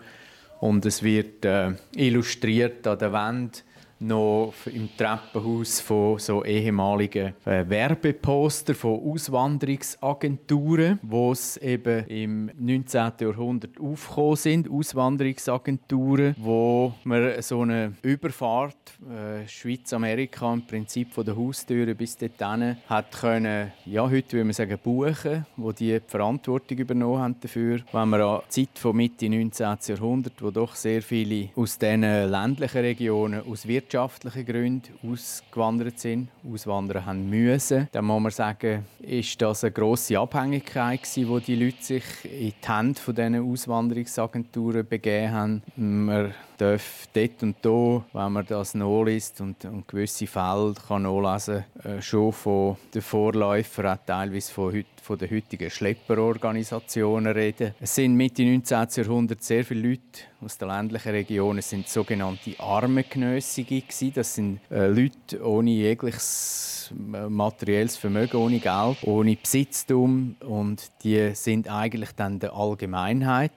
Und 0.60 0.88
es 0.88 1.04
wird 1.04 1.46
äh, 1.46 1.74
illustriert 1.96 2.88
an 2.88 2.98
der 2.98 3.14
Wand 3.14 3.64
noch 4.04 4.54
im 4.66 4.90
Treppenhaus 4.98 5.80
von 5.80 6.20
so 6.20 6.44
ehemaligen 6.44 7.34
äh, 7.46 7.64
Werbeposter 7.68 8.76
von 8.76 9.00
Auswanderungsagenturen, 9.00 11.00
wo 11.02 11.32
es 11.32 11.58
eben 11.58 12.06
im 12.08 12.52
19. 12.58 13.14
Jahrhundert 13.20 13.80
aufgekommen 13.80 14.36
sind, 14.36 14.70
Auswanderungsagenturen, 14.70 16.36
wo 16.38 16.94
man 17.04 17.42
so 17.42 17.62
eine 17.62 17.94
Überfahrt 18.02 18.76
äh, 19.10 19.48
Schweiz-Amerika 19.48 20.54
im 20.54 20.68
Prinzip 20.68 21.14
von 21.14 21.26
der 21.26 21.38
Haustüre 21.38 21.96
bis 21.96 22.18
dorthin 22.18 22.78
hat 22.88 23.12
können, 23.12 23.72
ja 23.86 24.04
heute 24.04 24.34
würde 24.34 24.46
man 24.46 24.54
sagen 24.54 24.78
buchen, 24.84 25.46
wo 25.56 25.72
die, 25.72 26.00
die 26.00 26.02
Verantwortung 26.08 26.78
übernommen 26.78 27.20
haben 27.20 27.36
dafür. 27.40 27.80
Wenn 27.92 28.10
man 28.10 28.22
an 28.22 28.42
die 28.48 28.66
Zeit 28.66 28.78
von 28.78 28.96
Mitte 28.96 29.30
19. 29.30 29.78
Jahrhundert, 29.88 30.42
wo 30.42 30.52
doch 30.52 30.76
sehr 30.76 31.02
viele 31.02 31.50
aus 31.56 31.78
diesen 31.78 32.02
ländlichen 32.02 32.82
Regionen 32.82 33.42
aus 33.50 33.68
Wirtschaft 33.68 33.93
wirtschaftlichen 33.94 34.46
Gründen 34.46 34.94
ausgewandert 35.08 36.00
sind, 36.00 36.30
auswandern 36.52 37.06
haben 37.06 37.30
müssen, 37.30 37.88
dann 37.92 38.06
muss 38.06 38.22
man 38.22 38.32
sagen, 38.32 38.86
ist 39.00 39.40
das 39.40 39.64
eine 39.64 39.72
grosse 39.72 40.18
Abhängigkeit 40.18 41.04
gewesen, 41.04 41.30
wo 41.30 41.40
die 41.40 41.56
Leute 41.56 41.84
sich 41.84 42.04
in 42.24 42.54
die 42.60 42.68
Hände 42.68 43.00
von 43.00 43.14
diesen 43.14 43.52
Auswanderungsagenturen 43.52 44.88
begeben 44.88 45.32
haben. 45.32 45.62
Man 45.76 46.34
darf 46.58 47.08
dort 47.14 47.44
und 47.44 47.56
da, 47.62 48.04
wenn 48.14 48.32
man 48.32 48.46
das 48.46 48.74
nachliest 48.74 49.42
und, 49.42 49.66
und 49.66 49.88
gewisse 49.88 50.28
Fälle 50.28 50.74
kann 50.88 51.04
nachlesen, 51.04 51.66
äh, 51.84 52.02
schon 52.02 52.32
von 52.32 52.78
den 52.94 53.02
Vorläufern, 53.02 53.98
auch 53.98 54.06
teilweise 54.06 54.52
von, 54.52 54.86
von 55.02 55.18
den 55.18 55.32
heutigen 55.32 55.70
Schlepperorganisationen 55.70 57.34
reden. 57.34 57.74
Es 57.80 57.96
sind 57.96 58.16
Mitte 58.16 58.44
19. 58.44 58.88
Jahrhundert 58.96 59.44
sehr 59.44 59.64
viele 59.66 59.90
Leute 59.90 60.22
aus 60.42 60.58
den 60.58 60.68
ländlichen 60.68 61.12
Regionen 61.12 61.62
sind 61.62 61.88
sogenannte 61.88 62.60
Armengenössige 62.60 63.82
gewesen. 63.82 64.12
Das 64.14 64.36
sind 64.36 64.60
äh, 64.70 64.88
Leute 64.88 65.46
ohne 65.46 65.72
jegliches 65.72 66.94
äh, 67.14 67.30
materielles 67.30 67.98
Vermögen, 67.98 68.38
ohne 68.38 68.60
Geld, 68.60 68.98
ohne 69.04 69.36
Besitztum 69.36 70.36
und 70.42 70.92
die 71.04 71.32
sind 71.34 71.70
eigentlich 71.70 72.12
dann 72.12 72.40
der 72.40 72.54
Allgemeinheit 72.54 73.52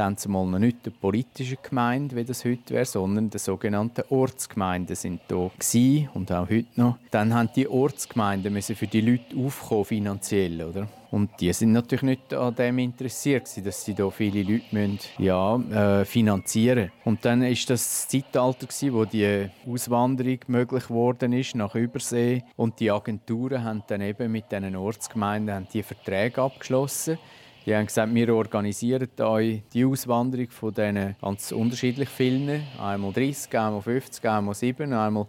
dann 0.00 0.16
zumal 0.16 0.46
noch 0.46 0.58
nicht 0.58 0.86
der 0.86 0.92
politische 0.92 1.56
Gemeinde, 1.56 2.16
wie 2.16 2.24
das 2.24 2.46
heute 2.46 2.72
wäre, 2.72 2.86
sondern 2.86 3.28
der 3.28 3.38
sogenannten 3.38 4.02
Ortsgemeinden 4.08 4.96
sind 4.96 5.20
da 5.28 5.50
gewesen 5.58 6.08
und 6.14 6.32
auch 6.32 6.48
heute 6.48 6.80
noch. 6.80 6.96
Dann 7.10 7.34
haben 7.34 7.50
die 7.54 7.68
Ortsgemeinden 7.68 8.50
müssen 8.50 8.76
für 8.76 8.86
die 8.86 9.02
Leute 9.02 9.36
aufkommen 9.36 9.84
finanziell, 9.84 10.62
oder? 10.62 10.88
Und 11.10 11.28
die 11.40 11.52
sind 11.52 11.72
natürlich 11.72 12.02
nicht 12.02 12.32
an 12.32 12.54
dem 12.54 12.78
interessiert, 12.78 13.50
dass 13.66 13.84
sie 13.84 13.94
da 13.94 14.08
viele 14.10 14.42
Leute 14.42 14.64
müssen, 14.70 15.00
ja, 15.18 15.56
äh, 15.56 16.04
finanzieren 16.04 16.92
Und 17.04 17.24
dann 17.24 17.42
ist 17.42 17.68
das, 17.68 17.80
das 17.80 18.08
Zeitalter, 18.08 18.66
gewesen, 18.66 18.94
wo 18.94 19.04
die 19.04 19.48
Auswanderung 19.68 20.38
möglich 20.46 20.86
geworden 20.86 21.32
ist 21.32 21.56
nach 21.56 21.74
Übersee. 21.74 22.44
Und 22.56 22.78
die 22.80 22.90
Agenturen 22.90 23.64
haben 23.64 23.82
dann 23.88 24.00
eben 24.00 24.32
mit 24.32 24.50
diesen 24.52 24.76
Ortsgemeinden 24.76 25.54
haben 25.54 25.68
die 25.72 25.82
Verträge 25.82 26.40
abgeschlossen. 26.40 27.18
Die 27.66 27.74
haben 27.74 27.86
gesagt, 27.86 28.14
wir 28.14 28.34
organisieren 28.34 29.08
euch 29.20 29.62
die 29.72 29.84
Auswanderung 29.84 30.48
von 30.48 30.72
diesen 30.72 31.14
ganz 31.20 31.52
unterschiedlich 31.52 32.08
vielen. 32.08 32.62
Einmal 32.80 33.12
30, 33.12 33.58
einmal 33.58 33.82
50, 33.82 34.24
einmal 34.28 34.54
7, 34.54 34.92
einmal 34.92 35.26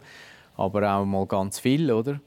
aber 0.56 0.96
auch 0.96 1.06
mal 1.06 1.26
ganz 1.26 1.60
viel, 1.60 1.92
oder? 1.92 2.20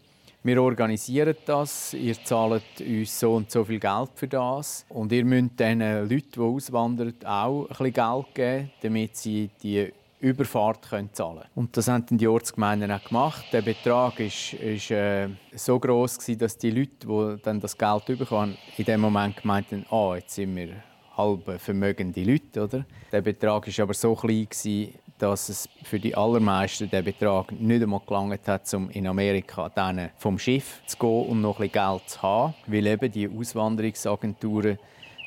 Wir 0.42 0.62
organisieren 0.62 1.34
das, 1.46 1.94
ihr 1.94 2.22
zahlt 2.22 2.62
uns 2.80 3.18
so 3.18 3.34
und 3.34 3.50
so 3.50 3.64
viel 3.64 3.80
Geld 3.80 4.10
für 4.14 4.28
das 4.28 4.84
und 4.90 5.10
ihr 5.10 5.24
müsst 5.24 5.58
den 5.58 5.80
Leuten, 5.80 6.26
die 6.34 6.38
auswandern, 6.38 7.14
auch 7.24 7.62
ein 7.62 7.68
bisschen 7.68 7.92
Geld 7.94 8.34
geben, 8.34 8.70
damit 8.82 9.16
sie 9.16 9.48
die 9.62 9.90
Überfahrt 10.24 10.88
können 10.88 11.12
zahlen 11.12 11.38
können. 11.38 11.50
Und 11.54 11.76
das 11.76 11.88
haben 11.88 12.06
die 12.10 12.26
Ortsgemeinden 12.26 12.90
auch 12.90 13.04
gemacht. 13.04 13.44
Der 13.52 13.62
Betrag 13.62 14.18
ist, 14.20 14.54
ist 14.54 14.90
äh, 14.90 15.28
so 15.54 15.78
groß 15.78 16.18
dass 16.38 16.56
die 16.56 16.70
Leute, 16.70 17.06
die 17.06 17.42
dann 17.42 17.60
das 17.60 17.76
Geld 17.76 18.06
bekommen, 18.06 18.56
in 18.76 18.84
dem 18.84 19.00
Moment 19.00 19.36
gemeint 19.36 19.70
haben, 19.70 19.84
oh, 19.90 20.14
jetzt 20.14 20.34
sind 20.34 20.56
wir 20.56 20.68
halb 21.16 21.60
vermögende 21.60 22.24
Leute, 22.24 22.64
oder? 22.64 22.84
Der 23.12 23.20
Betrag 23.20 23.68
ist 23.68 23.78
aber 23.78 23.94
so 23.94 24.14
klein 24.14 24.48
gewesen, 24.48 24.94
dass 25.18 25.48
es 25.48 25.68
für 25.82 26.00
die 26.00 26.16
allermeisten 26.16 26.90
der 26.90 27.02
Betrag 27.02 27.52
nicht 27.52 27.82
einmal 27.82 28.00
gelangt 28.06 28.48
hat, 28.48 28.72
um 28.74 28.90
in 28.90 29.06
Amerika 29.06 29.68
dann 29.68 30.10
vom 30.16 30.38
Schiff 30.38 30.82
zu 30.86 30.96
gehen 30.96 31.26
und 31.28 31.40
noch 31.40 31.60
ein 31.60 31.68
bisschen 31.68 31.90
Geld 31.90 32.08
zu 32.08 32.22
haben, 32.22 32.54
weil 32.66 32.86
eben 32.86 33.12
die 33.12 33.28
Auswanderungsagenturen, 33.28 34.78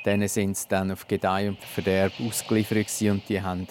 denen 0.06 0.28
sind 0.28 0.52
es 0.52 0.68
dann 0.68 0.92
auf 0.92 1.08
Gedeih 1.08 1.50
und 1.50 1.60
Verderb 1.60 2.14
ausgeliefert 2.20 2.88
und 3.04 3.30
die 3.30 3.42
haben 3.42 3.68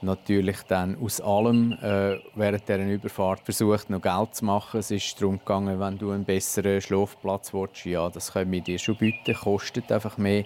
natürlich 0.00 0.62
dann 0.68 0.96
aus 1.02 1.20
allem 1.20 1.72
äh, 1.72 2.18
während 2.34 2.68
dieser 2.68 2.86
Überfahrt 2.86 3.40
versucht, 3.44 3.90
noch 3.90 4.00
Geld 4.00 4.34
zu 4.34 4.44
machen. 4.44 4.80
Es 4.80 4.90
ist 4.90 5.20
darum 5.20 5.38
gegangen, 5.38 5.80
wenn 5.80 5.98
du 5.98 6.10
einen 6.12 6.24
besseren 6.24 6.80
Schlafplatz 6.80 7.52
willst, 7.52 7.84
ja, 7.84 8.08
das 8.08 8.32
können 8.32 8.52
wir 8.52 8.60
dir 8.60 8.78
schon 8.78 8.96
bieten, 8.96 9.34
kostet 9.34 9.90
einfach 9.90 10.16
mehr. 10.18 10.44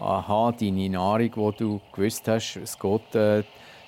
Aha, 0.00 0.52
deine 0.52 0.88
Nahrung, 0.90 1.30
die 1.52 1.58
du 1.58 1.80
gewusst 1.92 2.28
hast, 2.28 2.56
es 2.56 2.78
geht 2.78 3.14
äh, 3.14 3.42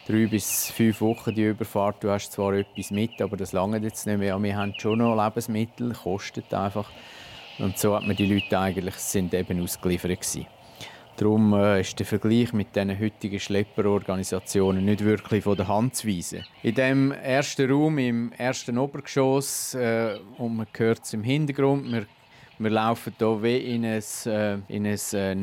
drei 0.06 0.26
bis 0.26 0.70
fünf 0.70 1.00
Wochen 1.00 1.34
die 1.34 1.44
Überfahrt, 1.44 2.02
du 2.02 2.10
hast 2.10 2.32
zwar 2.32 2.54
etwas 2.54 2.90
mit, 2.90 3.20
aber 3.22 3.36
das 3.36 3.52
lange 3.52 3.78
jetzt 3.78 4.06
nicht 4.06 4.18
mehr. 4.18 4.28
Ja, 4.28 4.42
wir 4.42 4.56
haben 4.56 4.74
schon 4.76 4.98
noch 4.98 5.14
Lebensmittel, 5.14 5.92
kostet 5.92 6.52
einfach. 6.52 6.90
Und 7.58 7.78
so 7.78 7.94
hat 7.94 8.06
man 8.06 8.16
die 8.16 8.26
Leute 8.26 8.58
eigentlich, 8.58 8.94
sind 8.96 9.34
eben 9.34 9.62
ausgeliefert 9.62 10.20
gewesen. 10.20 10.46
Darum 11.20 11.52
äh, 11.52 11.82
ist 11.82 11.98
der 11.98 12.06
Vergleich 12.06 12.54
mit 12.54 12.74
den 12.74 12.98
heutigen 12.98 13.38
Schlepperorganisationen 13.38 14.82
nicht 14.82 15.04
wirklich 15.04 15.44
von 15.44 15.54
der 15.54 15.68
Hand 15.68 15.94
zu 15.94 16.08
weisen. 16.08 16.46
In 16.62 16.74
dem 16.74 17.12
ersten 17.12 17.70
Raum, 17.70 17.98
im 17.98 18.32
ersten 18.32 18.78
Obergeschoss, 18.78 19.74
äh, 19.74 20.18
und 20.38 20.56
man 20.56 20.66
hört 20.74 21.04
es 21.04 21.12
im 21.12 21.22
Hintergrund, 21.22 21.92
wir 21.92 22.06
wir 22.62 22.70
laufen 22.70 23.14
hier 23.18 23.42
wie 23.42 23.56
in 23.56 23.84
eine, 23.86 24.02
äh, 24.26 24.58
in 24.68 24.86
eine 24.86 24.98
äh, 25.12 25.34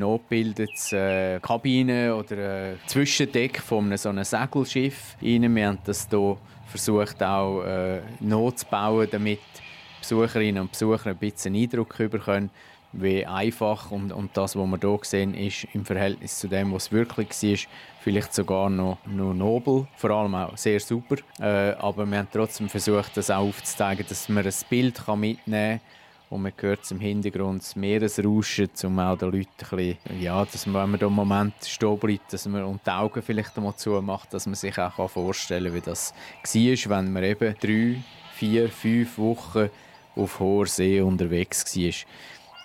äh, 0.92 1.40
Kabine 1.40 2.16
oder 2.16 2.72
äh, 2.72 2.76
Zwischendeck 2.86 3.60
von 3.60 3.86
einem, 3.86 3.98
so 3.98 4.10
einem 4.10 4.24
Segelschiff 4.24 5.16
rein. 5.22 5.56
Wir 5.56 5.68
haben 5.68 5.80
das 5.84 6.08
hier 6.10 6.38
versucht 6.68 7.22
auch 7.24 7.64
äh, 7.64 8.02
nachzubauen, 8.20 9.08
damit 9.12 9.40
Besucherinnen 10.00 10.62
und 10.62 10.72
Besucher 10.72 11.12
ein 11.12 11.18
bisschen 11.18 11.56
Eindruck 11.56 11.98
bekommen, 11.98 12.50
wie 12.94 13.26
einfach 13.26 13.92
und, 13.92 14.12
und 14.12 14.36
das, 14.36 14.56
was 14.56 14.66
wir 14.66 14.80
hier 14.80 15.00
sehen, 15.04 15.34
ist 15.34 15.68
im 15.74 15.86
Verhältnis 15.86 16.40
zu 16.40 16.48
dem, 16.48 16.74
was 16.74 16.86
es 16.86 16.92
wirklich 16.92 17.30
war, 17.30 17.72
vielleicht 18.02 18.34
sogar 18.34 18.70
noch, 18.70 18.98
noch 19.06 19.34
nobel, 19.34 19.88
vor 19.96 20.10
allem 20.12 20.36
auch 20.36 20.58
sehr 20.58 20.80
super. 20.80 21.18
Äh, 21.40 21.76
aber 21.80 22.06
wir 22.06 22.20
haben 22.20 22.28
trotzdem 22.32 22.70
versucht, 22.70 23.18
das 23.18 23.30
auch 23.30 23.48
aufzuzeigen, 23.48 24.06
dass 24.08 24.30
man 24.30 24.46
ein 24.46 24.54
Bild 24.70 25.08
mitnehmen 25.08 25.80
kann 25.80 25.82
und 26.30 26.42
man 26.42 26.52
hört 26.60 26.84
es 26.84 26.92
im 26.92 27.00
Hintergrund 27.00 27.62
das 27.62 27.76
Meeresrauschen, 27.76 28.70
um 28.84 29.00
auch 29.00 29.18
den 29.18 29.32
Leuten 29.32 29.48
ein 29.72 29.78
bisschen, 29.78 30.22
ja, 30.22 30.44
dass 30.44 30.66
man, 30.66 30.84
wenn 30.84 30.92
man 30.92 31.00
da 31.00 31.06
einen 31.08 31.16
Moment 31.16 31.54
stehen 31.66 31.98
bleibt, 31.98 32.34
dass 32.34 32.46
man 32.48 32.64
und 32.66 32.86
die 32.86 32.92
Augen 32.92 33.22
vielleicht 33.22 33.58
einmal 33.58 33.76
zumacht, 33.76 34.34
dass 34.34 34.46
man 34.46 34.56
sich 34.56 34.78
auch 34.78 35.10
vorstellen 35.10 35.66
kann, 35.66 35.76
wie 35.76 35.82
das 35.82 36.14
war, 36.44 36.98
wenn 36.98 37.14
man 37.14 37.24
eben 37.24 37.56
drei, 37.60 38.02
vier, 38.34 38.70
fünf 38.70 39.18
Wochen 39.18 39.70
auf 40.18 40.40
hoher 40.40 40.66
See 40.66 41.00
unterwegs 41.00 41.64
war. 41.78 41.94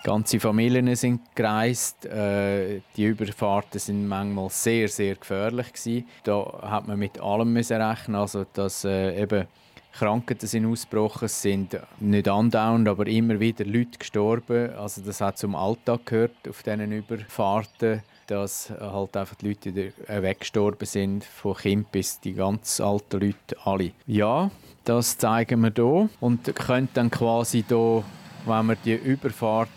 Ganze 0.03 0.37
Familien 0.37 0.93
sind 0.95 1.21
gereist. 1.33 2.05
Äh, 2.05 2.81
die 2.97 3.05
Überfahrten 3.05 3.79
sind 3.79 4.05
manchmal 4.05 4.49
sehr, 4.49 4.89
sehr 4.89 5.15
gefährlich 5.15 5.71
gewesen. 5.71 6.05
Da 6.25 6.59
hat 6.61 6.87
man 6.87 6.99
mit 6.99 7.21
allem 7.21 7.53
müssen 7.53 7.81
rechnen, 7.81 8.17
also 8.17 8.45
dass 8.53 8.83
äh, 8.83 9.21
eben 9.21 9.47
Krankheiten 9.93 10.47
sind 10.47 10.65
ausgebrochen, 10.65 11.27
sind 11.27 11.79
nicht 11.99 12.27
andauernd, 12.27 12.87
aber 12.87 13.07
immer 13.07 13.39
wieder 13.39 13.63
Leute 13.63 13.97
gestorben. 13.97 14.73
Also 14.73 15.01
das 15.01 15.21
hat 15.21 15.37
zum 15.37 15.55
Alltag 15.55 16.05
gehört 16.07 16.49
auf 16.49 16.63
diesen 16.63 16.91
Überfahrten, 16.91 18.01
dass 18.27 18.71
halt 18.71 19.15
einfach 19.15 19.35
die 19.35 19.49
Leute 19.49 19.93
äh, 20.07 20.21
weggestorben 20.21 20.85
sind, 20.85 21.23
von 21.23 21.55
Kind 21.55 21.91
bis 21.91 22.19
die 22.19 22.33
ganz 22.33 22.81
alten 22.81 23.21
Leute 23.21 23.55
alle. 23.63 23.91
Ja, 24.07 24.49
das 24.83 25.17
zeigen 25.17 25.61
wir 25.61 25.71
hier 25.73 26.09
und 26.19 26.55
können 26.55 26.89
dann 26.93 27.11
quasi 27.11 27.63
hier, 27.65 28.03
wenn 28.45 28.65
man 28.65 28.77
die 28.85 28.95
Überfahrt 28.95 29.69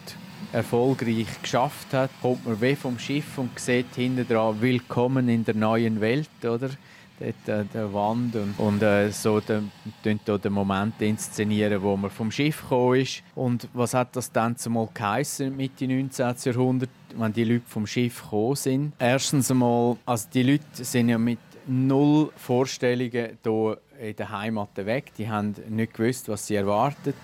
erfolgreich 0.52 1.26
geschafft 1.42 1.92
hat, 1.92 2.10
kommt 2.22 2.46
man 2.46 2.60
wie 2.60 2.76
vom 2.76 2.98
Schiff 2.98 3.38
und 3.38 3.58
sieht 3.58 3.94
hinten 3.94 4.26
dran 4.26 4.60
«Willkommen 4.60 5.28
in 5.28 5.44
der 5.44 5.54
neuen 5.54 6.00
Welt», 6.00 6.28
oder? 6.44 6.70
dort 7.18 7.48
an 7.48 7.68
der 7.72 7.92
Wand 7.92 8.36
und, 8.36 8.58
und 8.58 8.82
äh, 8.82 9.10
so 9.10 9.40
den, 9.40 9.70
den 10.04 10.52
Moment 10.52 11.00
inszenieren, 11.00 11.82
wo 11.82 11.96
man 11.96 12.10
vom 12.10 12.30
Schiff 12.30 12.62
gekommen 12.62 13.00
ist. 13.00 13.22
Und 13.34 13.68
was 13.72 13.94
hat 13.94 14.14
das 14.16 14.30
dann 14.30 14.56
zumal 14.56 14.88
geheissen 14.92 15.56
Mitte 15.56 15.86
19. 15.86 16.34
Jahrhundert, 16.44 16.90
wenn 17.16 17.32
die 17.32 17.44
Leute 17.44 17.64
vom 17.66 17.86
Schiff 17.86 18.22
gekommen 18.22 18.56
sind? 18.56 18.92
Erstens 18.98 19.50
einmal, 19.50 19.96
also 20.04 20.28
die 20.32 20.42
Leute 20.42 20.64
sind 20.72 21.08
ja 21.08 21.18
mit 21.18 21.38
null 21.66 22.30
Vorstellungen 22.36 23.38
hier 23.42 23.78
in 24.00 24.16
der 24.16 24.30
Heimat 24.30 24.76
weg. 24.76 25.12
Die 25.16 25.28
haben 25.28 25.54
nicht 25.68 25.94
gewusst, 25.94 26.28
was 26.28 26.46
sie 26.46 26.56
erwartet. 26.56 27.14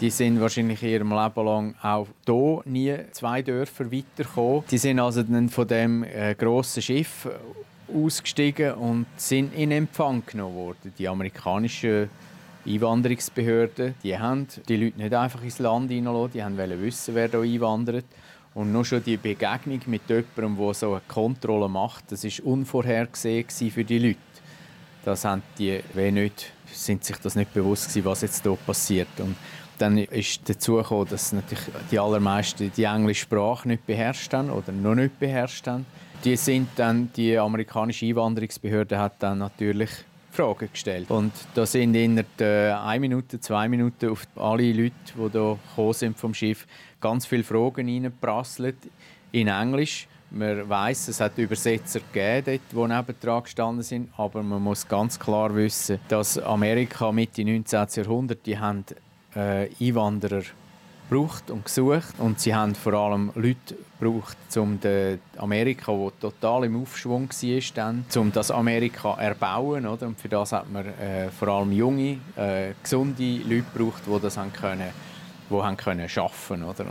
Die 0.00 0.10
sind 0.10 0.40
wahrscheinlich 0.42 0.82
in 0.82 0.90
ihrem 0.90 1.10
Leben 1.10 1.44
lang 1.46 1.74
auch 1.80 2.06
hier 2.26 2.60
nie 2.66 2.94
zwei 3.12 3.40
Dörfer 3.40 3.90
weitergekommen. 3.90 4.64
Die 4.70 4.76
sind 4.76 5.00
also 5.00 5.22
dann 5.22 5.48
von 5.48 5.66
dem 5.66 6.04
äh, 6.04 6.34
grossen 6.34 6.82
Schiff 6.82 7.26
ausgestiegen 7.88 8.74
und 8.74 9.06
sind 9.16 9.54
in 9.54 9.70
Empfang 9.70 10.22
genommen 10.26 10.54
worden. 10.54 10.92
Die 10.98 11.08
amerikanischen 11.08 12.10
Einwanderungsbehörden, 12.66 13.94
die 14.02 14.18
haben 14.18 14.46
die 14.68 14.76
Leute 14.76 14.98
nicht 14.98 15.14
einfach 15.14 15.42
ins 15.42 15.60
Land 15.60 15.90
hineingelassen, 15.90 16.32
die 16.32 16.58
wollten 16.58 16.82
wissen, 16.82 17.14
wer 17.14 17.28
da 17.28 17.40
einwandert. 17.40 18.04
Und 18.52 18.72
nur 18.72 18.84
schon 18.84 19.02
die 19.02 19.16
Begegnung 19.16 19.80
mit 19.86 20.02
jemandem, 20.08 20.56
der 20.58 20.74
so 20.74 20.92
eine 20.92 21.02
Kontrolle 21.08 21.68
macht, 21.68 22.10
das 22.12 22.24
war 22.24 22.46
unvorhergesehen 22.46 23.48
für 23.48 23.84
die 23.84 23.98
Leute. 23.98 24.18
Das 25.04 25.24
haben 25.24 25.42
die 25.58 25.80
nicht, 25.94 26.52
sind 26.72 27.04
sich 27.04 27.16
das 27.18 27.36
nicht 27.36 27.54
bewusst 27.54 27.88
gewesen, 27.88 28.04
was 28.06 28.22
jetzt 28.22 28.42
hier 28.42 28.56
passiert. 28.66 29.08
Und 29.18 29.36
dann 29.78 29.98
ist 29.98 30.48
dazu 30.48 30.76
gekommen, 30.76 31.06
dass 31.10 31.32
natürlich 31.32 31.64
die 31.90 31.98
allermeisten 31.98 32.72
die 32.76 32.84
englische 32.84 33.22
Sprache 33.22 33.68
nicht 33.68 33.86
beherrscht 33.86 34.32
haben 34.32 34.50
oder 34.50 34.72
noch 34.72 34.94
nicht 34.94 35.18
beherrscht 35.18 35.66
haben 35.66 35.86
die 36.24 36.36
sind 36.36 36.68
dann, 36.76 37.10
die 37.14 37.38
amerikanische 37.38 38.06
Einwanderungsbehörde 38.06 38.98
hat 38.98 39.14
dann 39.20 39.38
natürlich 39.38 39.90
Fragen 40.32 40.68
gestellt. 40.70 41.10
Und 41.10 41.32
da 41.54 41.64
sind 41.64 41.94
innerhalb 41.94 42.40
äh, 42.40 42.72
eine 42.72 43.00
Minute, 43.00 43.40
zwei 43.40 43.68
Minuten 43.68 44.10
auf 44.10 44.26
alle 44.34 44.72
Leute, 44.72 44.92
die 45.14 45.30
hier 45.30 45.58
gekommen 45.68 45.92
sind 45.92 46.18
vom 46.18 46.34
Schiff, 46.34 46.66
ganz 47.00 47.26
viele 47.26 47.44
Fragen 47.44 47.88
reingeprasselt 47.88 48.76
in 49.32 49.48
Englisch. 49.48 50.08
Man 50.30 50.68
weiß, 50.68 51.08
es 51.08 51.20
hat 51.20 51.38
Übersetzer 51.38 52.00
gegeben, 52.12 52.60
die 52.72 52.76
nebendran 52.76 53.44
gestanden 53.44 53.84
sind, 53.84 54.10
aber 54.16 54.42
man 54.42 54.60
muss 54.60 54.86
ganz 54.86 55.18
klar 55.18 55.54
wissen, 55.54 56.00
dass 56.08 56.36
Amerika 56.38 57.12
Mitte 57.12 57.44
19. 57.44 57.86
Jahrhundert, 57.94 58.44
die 58.44 58.58
haben 58.58 58.84
äh, 59.36 59.68
Einwanderer 59.80 60.42
gebraucht 61.08 61.50
und 61.50 61.64
gesucht 61.64 62.18
und 62.18 62.40
sie 62.40 62.54
haben 62.54 62.74
vor 62.74 62.94
allem 62.94 63.30
Leute 63.34 63.76
gebraucht, 63.98 64.36
um 64.56 64.78
Amerika, 65.36 65.92
wo 65.92 66.10
total 66.10 66.64
im 66.64 66.82
Aufschwung 66.82 67.28
war, 67.30 67.62
dann, 67.74 68.04
um 68.16 68.32
das 68.32 68.50
Amerika 68.50 69.14
erbauen, 69.14 69.86
oder? 69.86 70.08
Und 70.08 70.20
für 70.20 70.28
das 70.28 70.52
hat 70.52 70.70
man 70.70 70.86
äh, 70.86 71.30
vor 71.30 71.48
allem 71.48 71.70
junge, 71.70 72.18
äh, 72.36 72.72
gesunde 72.82 73.38
Leute 73.38 73.64
gebraucht, 73.72 74.02
die 74.06 74.20
das 74.20 74.36
haben 74.36 74.52
können, 74.52 74.90
die 75.48 75.54
haben 75.54 75.76
können 75.76 76.08
schaffen, 76.08 76.64
oder? 76.64 76.84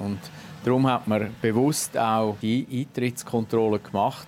Darum 0.63 0.87
hat 0.87 1.07
man 1.07 1.35
bewusst 1.41 1.97
auch 1.97 2.37
die 2.41 2.65
Eintrittskontrolle 2.71 3.79
gemacht 3.79 4.27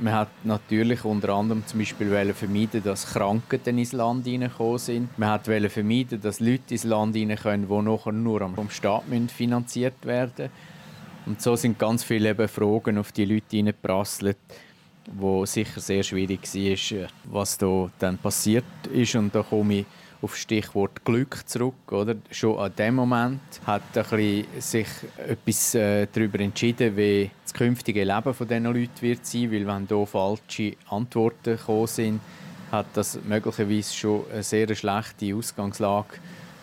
man 0.00 0.14
hat 0.14 0.28
natürlich 0.44 1.04
unter 1.04 1.30
anderem 1.30 1.66
zum 1.66 1.80
Beispiel 1.80 2.34
vermeiden, 2.34 2.82
dass 2.82 3.06
Krankheiten 3.06 3.78
ins 3.78 3.92
Land 3.92 4.26
hineingekommen 4.26 4.78
sind. 4.78 5.18
Man 5.18 5.30
hat 5.30 5.46
vermeiden, 5.46 6.20
dass 6.20 6.40
Leute 6.40 6.74
ins 6.74 6.84
Land 6.84 7.16
hineinkommen, 7.16 7.68
die 7.68 7.90
nachher 7.90 8.12
nur 8.12 8.48
vom 8.54 8.70
Staat 8.70 9.04
finanziert 9.28 10.04
werden 10.04 10.50
Und 11.26 11.40
so 11.40 11.56
sind 11.56 11.78
ganz 11.78 12.04
viele 12.04 12.30
eben 12.30 12.48
Fragen 12.48 12.98
auf 12.98 13.12
die 13.12 13.24
Leute 13.24 13.56
hineingeprasselt, 13.56 14.38
wo 15.12 15.44
sicher 15.46 15.80
sehr 15.80 16.02
schwierig 16.02 16.42
war, 16.42 17.08
was 17.24 17.58
da 17.58 17.90
dann 17.98 18.18
passiert 18.18 18.64
ist. 18.92 19.14
Und 19.14 19.34
da 19.34 19.42
komme 19.42 19.80
ich 19.80 19.86
auf 20.22 20.36
Stichwort 20.36 21.04
Glück 21.04 21.46
zurück. 21.46 21.74
Oder? 21.90 22.16
Schon 22.30 22.58
an 22.58 22.72
dem 22.76 22.94
Moment 22.94 23.40
hat 23.66 23.82
ein 23.96 24.44
sich 24.58 24.88
etwas 25.16 25.74
äh, 25.74 26.06
darüber 26.12 26.40
entschieden, 26.40 26.96
wie 26.96 27.30
das 27.42 27.52
künftige 27.54 28.04
Leben 28.04 28.34
von 28.34 28.48
diesen 28.48 28.64
Leuten 28.64 29.02
wird 29.02 29.26
sein, 29.26 29.52
weil 29.52 29.66
wenn 29.66 29.86
hier 29.86 30.06
falsche 30.06 30.74
Antworten 30.88 31.56
gekommen 31.56 31.86
sind, 31.86 32.20
hat 32.72 32.86
das 32.94 33.18
möglicherweise 33.24 33.94
schon 33.94 34.24
eine 34.32 34.42
sehr 34.42 34.74
schlechte 34.74 35.34
Ausgangslage 35.34 36.14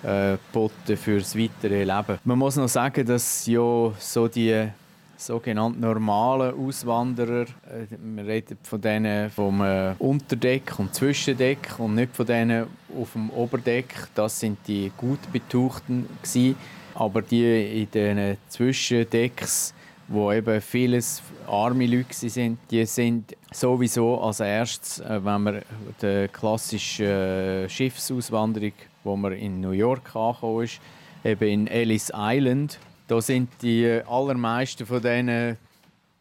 äh, 0.04 0.38
geboten 0.52 0.98
für 0.98 1.20
das 1.20 1.38
weitere 1.38 1.84
Leben. 1.84 2.20
Man 2.24 2.38
muss 2.38 2.56
noch 2.58 2.68
sagen, 2.68 3.06
dass 3.06 3.46
ja 3.46 3.94
so 4.00 4.28
die 4.28 4.68
sogenannten 5.18 5.80
normalen 5.80 6.54
Auswanderer. 6.58 7.44
Äh, 7.44 7.88
wir 7.98 8.26
reden 8.26 8.58
von 8.64 8.82
denen 8.82 9.30
vom 9.30 9.62
äh, 9.62 9.94
Unterdeck 10.00 10.78
und 10.80 10.94
Zwischendeck 10.94 11.80
und 11.80 11.96
nicht 11.96 12.16
von 12.16 12.26
denen 12.26 12.68
auf 13.00 13.14
dem 13.14 13.30
Oberdeck. 13.30 13.94
Das 14.16 14.40
sind 14.40 14.60
die 14.68 14.92
gut 14.98 15.20
betuchten 15.32 16.08
gewesen. 16.22 16.56
Aber 16.96 17.22
die 17.22 17.82
in 17.82 17.92
den 17.92 18.38
Zwischendecks, 18.50 19.74
wo 20.08 20.32
eben 20.32 20.62
vieles 20.62 21.24
arme 21.48 21.88
Leute 21.88 22.30
sind, 22.30 22.60
die 22.70 22.86
sind 22.86 23.36
sowieso 23.52 24.22
als 24.22 24.40
erstes, 24.40 25.00
äh, 25.00 25.24
wenn 25.24 25.44
man 25.44 25.62
die 26.02 26.28
klassische 26.32 27.66
Schiffsauswanderung, 27.70 28.74
wo 29.04 29.16
man 29.16 29.34
in 29.34 29.62
New 29.62 29.72
York 29.72 30.16
angekommen 30.16 30.64
ist, 30.64 30.80
eben 31.24 31.48
in 31.48 31.68
Ellis 31.68 32.12
Island 32.16 32.80
da 33.08 33.22
sind 33.22 33.50
die 33.62 34.02
allermeisten 34.06 34.86
von 34.86 35.02
diesen 35.02 35.58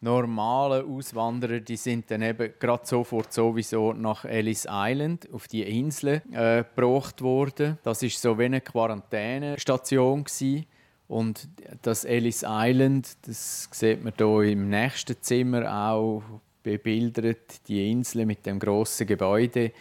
normalen 0.02 0.84
Auswanderer, 0.84 1.60
die 1.60 1.76
sind 1.76 2.10
dann 2.10 2.22
eben 2.22 2.52
gerade 2.58 2.84
sofort 2.84 3.32
sowieso 3.32 3.92
nach 3.92 4.24
Ellis 4.24 4.66
Island 4.68 5.28
auf 5.32 5.46
die 5.46 5.62
Insel 5.62 6.22
äh, 6.32 6.64
gebracht 6.64 7.22
worden. 7.22 7.78
Das 7.84 8.02
ist 8.02 8.20
so 8.20 8.36
wie 8.38 8.46
eine 8.46 8.60
Quarantänestation 8.60 10.24
gewesen. 10.24 10.66
Und 11.06 11.48
das 11.82 12.04
Ellis 12.04 12.44
Island, 12.46 13.16
das 13.26 13.68
sieht 13.70 14.02
man 14.02 14.14
hier 14.16 14.52
im 14.52 14.68
nächsten 14.70 15.20
Zimmer 15.20 15.90
auch 15.90 16.22
bebildert, 16.62 17.68
die 17.68 17.90
Insel 17.90 18.26
mit 18.26 18.44
dem 18.46 18.58
großen 18.58 19.06
Gebäude 19.06 19.72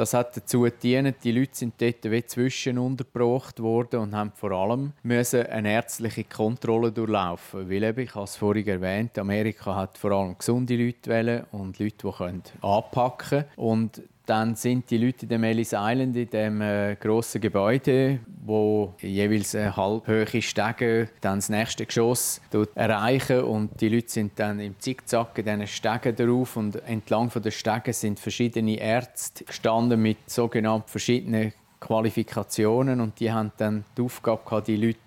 Das 0.00 0.14
hat 0.14 0.34
dazu 0.34 0.62
gedient, 0.62 1.16
die 1.22 1.30
Leute 1.30 1.50
sind 1.52 1.74
dort 1.78 2.10
wie 2.10 2.24
zwischen 2.24 2.78
untergebracht 2.78 3.60
worden 3.60 4.00
und 4.00 4.14
haben 4.14 4.32
vor 4.34 4.50
allem 4.50 4.94
müssen 5.02 5.44
eine 5.44 5.72
ärztliche 5.72 6.24
Kontrolle 6.24 6.90
durchlaufen. 6.90 7.68
Weil 7.68 7.82
eben, 7.82 8.04
ich 8.04 8.14
habe 8.14 8.24
es 8.24 8.34
vorhin 8.34 8.66
erwähnt, 8.66 9.18
Amerika 9.18 9.76
hat 9.76 9.98
vor 9.98 10.12
allem 10.12 10.38
gesunde 10.38 10.74
Leute 10.74 11.44
und 11.52 11.78
Leute, 11.78 11.96
die 12.02 12.66
anpacken 12.66 13.28
können. 13.28 13.44
Und 13.56 14.02
dann 14.30 14.54
sind 14.54 14.88
die 14.92 14.96
Leute 14.96 15.24
in 15.24 15.28
dem 15.28 15.42
Ellis 15.42 15.72
Island, 15.72 16.16
in 16.16 16.30
dem 16.30 16.60
äh, 16.60 16.94
grossen 16.94 17.40
Gebäude, 17.40 18.20
wo 18.44 18.94
jeweils 19.00 19.56
eine 19.56 19.76
halbhöhe 19.76 20.40
Stege 20.40 21.08
dann 21.20 21.38
das 21.38 21.48
nächste 21.48 21.84
Geschoss 21.84 22.40
erreichen 22.76 23.40
und 23.40 23.80
die 23.80 23.88
Leute 23.88 24.08
sind 24.08 24.38
dann 24.38 24.60
im 24.60 24.78
Zickzack 24.78 25.36
in 25.38 25.46
diesen 25.46 25.66
Stegen 25.66 26.14
drauf 26.14 26.56
und 26.56 26.76
entlang 26.86 27.28
von 27.28 27.42
der 27.42 27.50
Stege 27.50 27.92
sind 27.92 28.20
verschiedene 28.20 28.78
Ärzte 28.78 29.42
gestanden 29.42 30.00
mit 30.00 30.18
sogenannten 30.30 30.88
verschiedenen 30.88 31.52
Qualifikationen 31.80 33.00
und 33.00 33.18
die 33.18 33.32
haben 33.32 33.50
dann 33.56 33.84
die 33.98 34.02
Aufgabe 34.02 34.44
gehabt, 34.44 34.68
die 34.68 34.76
Leute 34.76 34.98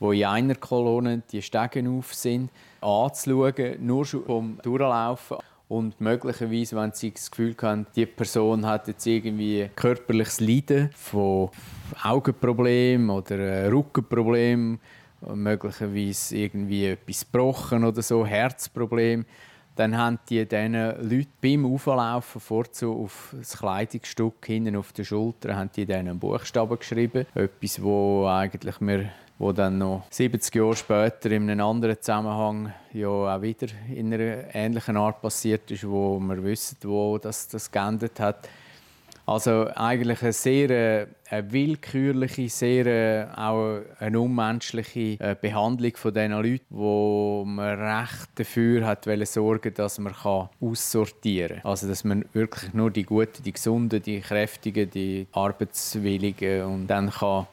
die 0.00 0.20
in 0.22 0.26
einer 0.26 0.54
Kolonne 0.54 1.22
die 1.30 1.42
Stegen 1.42 1.98
auf 1.98 2.14
sind, 2.14 2.48
anzuschauen, 2.80 3.76
nur 3.84 4.06
schon 4.06 4.24
vom 4.24 4.58
Durchlaufen 4.62 5.36
und 5.70 6.00
möglicherweise, 6.00 6.74
wenn 6.74 6.90
sie 6.92 7.12
das 7.12 7.30
Gefühl 7.30 7.54
haben, 7.62 7.86
die 7.94 8.04
Person 8.04 8.66
hat 8.66 8.88
jetzt 8.88 9.06
irgendwie 9.06 9.70
körperliches 9.76 10.40
Leiden 10.40 10.90
von 10.96 11.50
Augenproblemen 12.02 13.08
oder 13.08 13.70
Rückenproblemen, 13.70 14.80
möglicherweise 15.32 16.36
irgendwie 16.36 16.86
etwas 16.86 17.20
gebrochen 17.20 17.84
oder 17.84 18.02
so, 18.02 18.26
Herzproblem, 18.26 19.24
dann 19.76 19.96
haben 19.96 20.18
die 20.28 20.44
diesen 20.44 20.72
Leuten 20.72 21.32
beim 21.40 21.64
Auflaufen 21.72 22.40
vorzu 22.40 23.04
auf 23.04 23.32
das 23.38 23.56
Kleidungsstück 23.56 24.44
hinten 24.44 24.74
auf 24.74 24.92
der 24.92 25.04
Schulter 25.04 25.54
haben 25.54 25.70
die 25.76 25.94
einen 25.94 26.18
Buchstaben 26.18 26.80
geschrieben, 26.80 27.26
etwas, 27.36 27.80
wo 27.80 28.26
eigentlich 28.26 28.80
wir 28.80 29.10
wo 29.40 29.52
dann 29.52 29.78
noch 29.78 30.04
70 30.10 30.54
Jahre 30.54 30.76
später 30.76 31.30
in 31.30 31.48
einem 31.48 31.66
anderen 31.66 31.96
Zusammenhang 31.98 32.74
ja 32.92 33.08
auch 33.08 33.40
wieder 33.40 33.68
in 33.88 34.12
einer 34.12 34.54
ähnlichen 34.54 34.98
Art 34.98 35.22
passiert 35.22 35.70
ist, 35.70 35.88
wo 35.88 36.20
wir 36.20 36.44
wissen, 36.44 36.76
wo 36.82 37.16
das, 37.16 37.48
das 37.48 37.70
geendet 37.70 38.20
hat. 38.20 38.46
Also 39.24 39.68
eigentlich 39.74 40.22
eine 40.22 40.32
sehr 40.34 40.70
äh, 40.70 41.06
eine 41.30 41.52
willkürliche, 41.52 42.50
sehr 42.50 42.86
äh, 42.86 43.26
auch 43.34 43.80
eine 43.98 44.20
unmenschliche 44.20 45.18
äh, 45.20 45.36
Behandlung 45.40 45.92
von 45.96 46.12
diesen 46.12 46.32
Leuten, 46.32 46.66
wo 46.68 47.44
man 47.46 47.80
recht 47.80 48.28
dafür 48.34 48.84
hat 48.84 49.08
sorgen 49.24 49.72
dass 49.72 49.98
man 49.98 50.14
aussortieren 50.60 51.60
kann. 51.62 51.70
Also 51.70 51.88
dass 51.88 52.04
man 52.04 52.26
wirklich 52.34 52.74
nur 52.74 52.90
die 52.90 53.04
Guten, 53.04 53.42
die 53.42 53.52
Gesunden, 53.52 54.02
die 54.02 54.20
Kräftigen, 54.20 54.90
die 54.90 55.28
Arbeitswilligen 55.32 56.64
und 56.64 56.88
dann 56.88 57.08
kann 57.08 57.46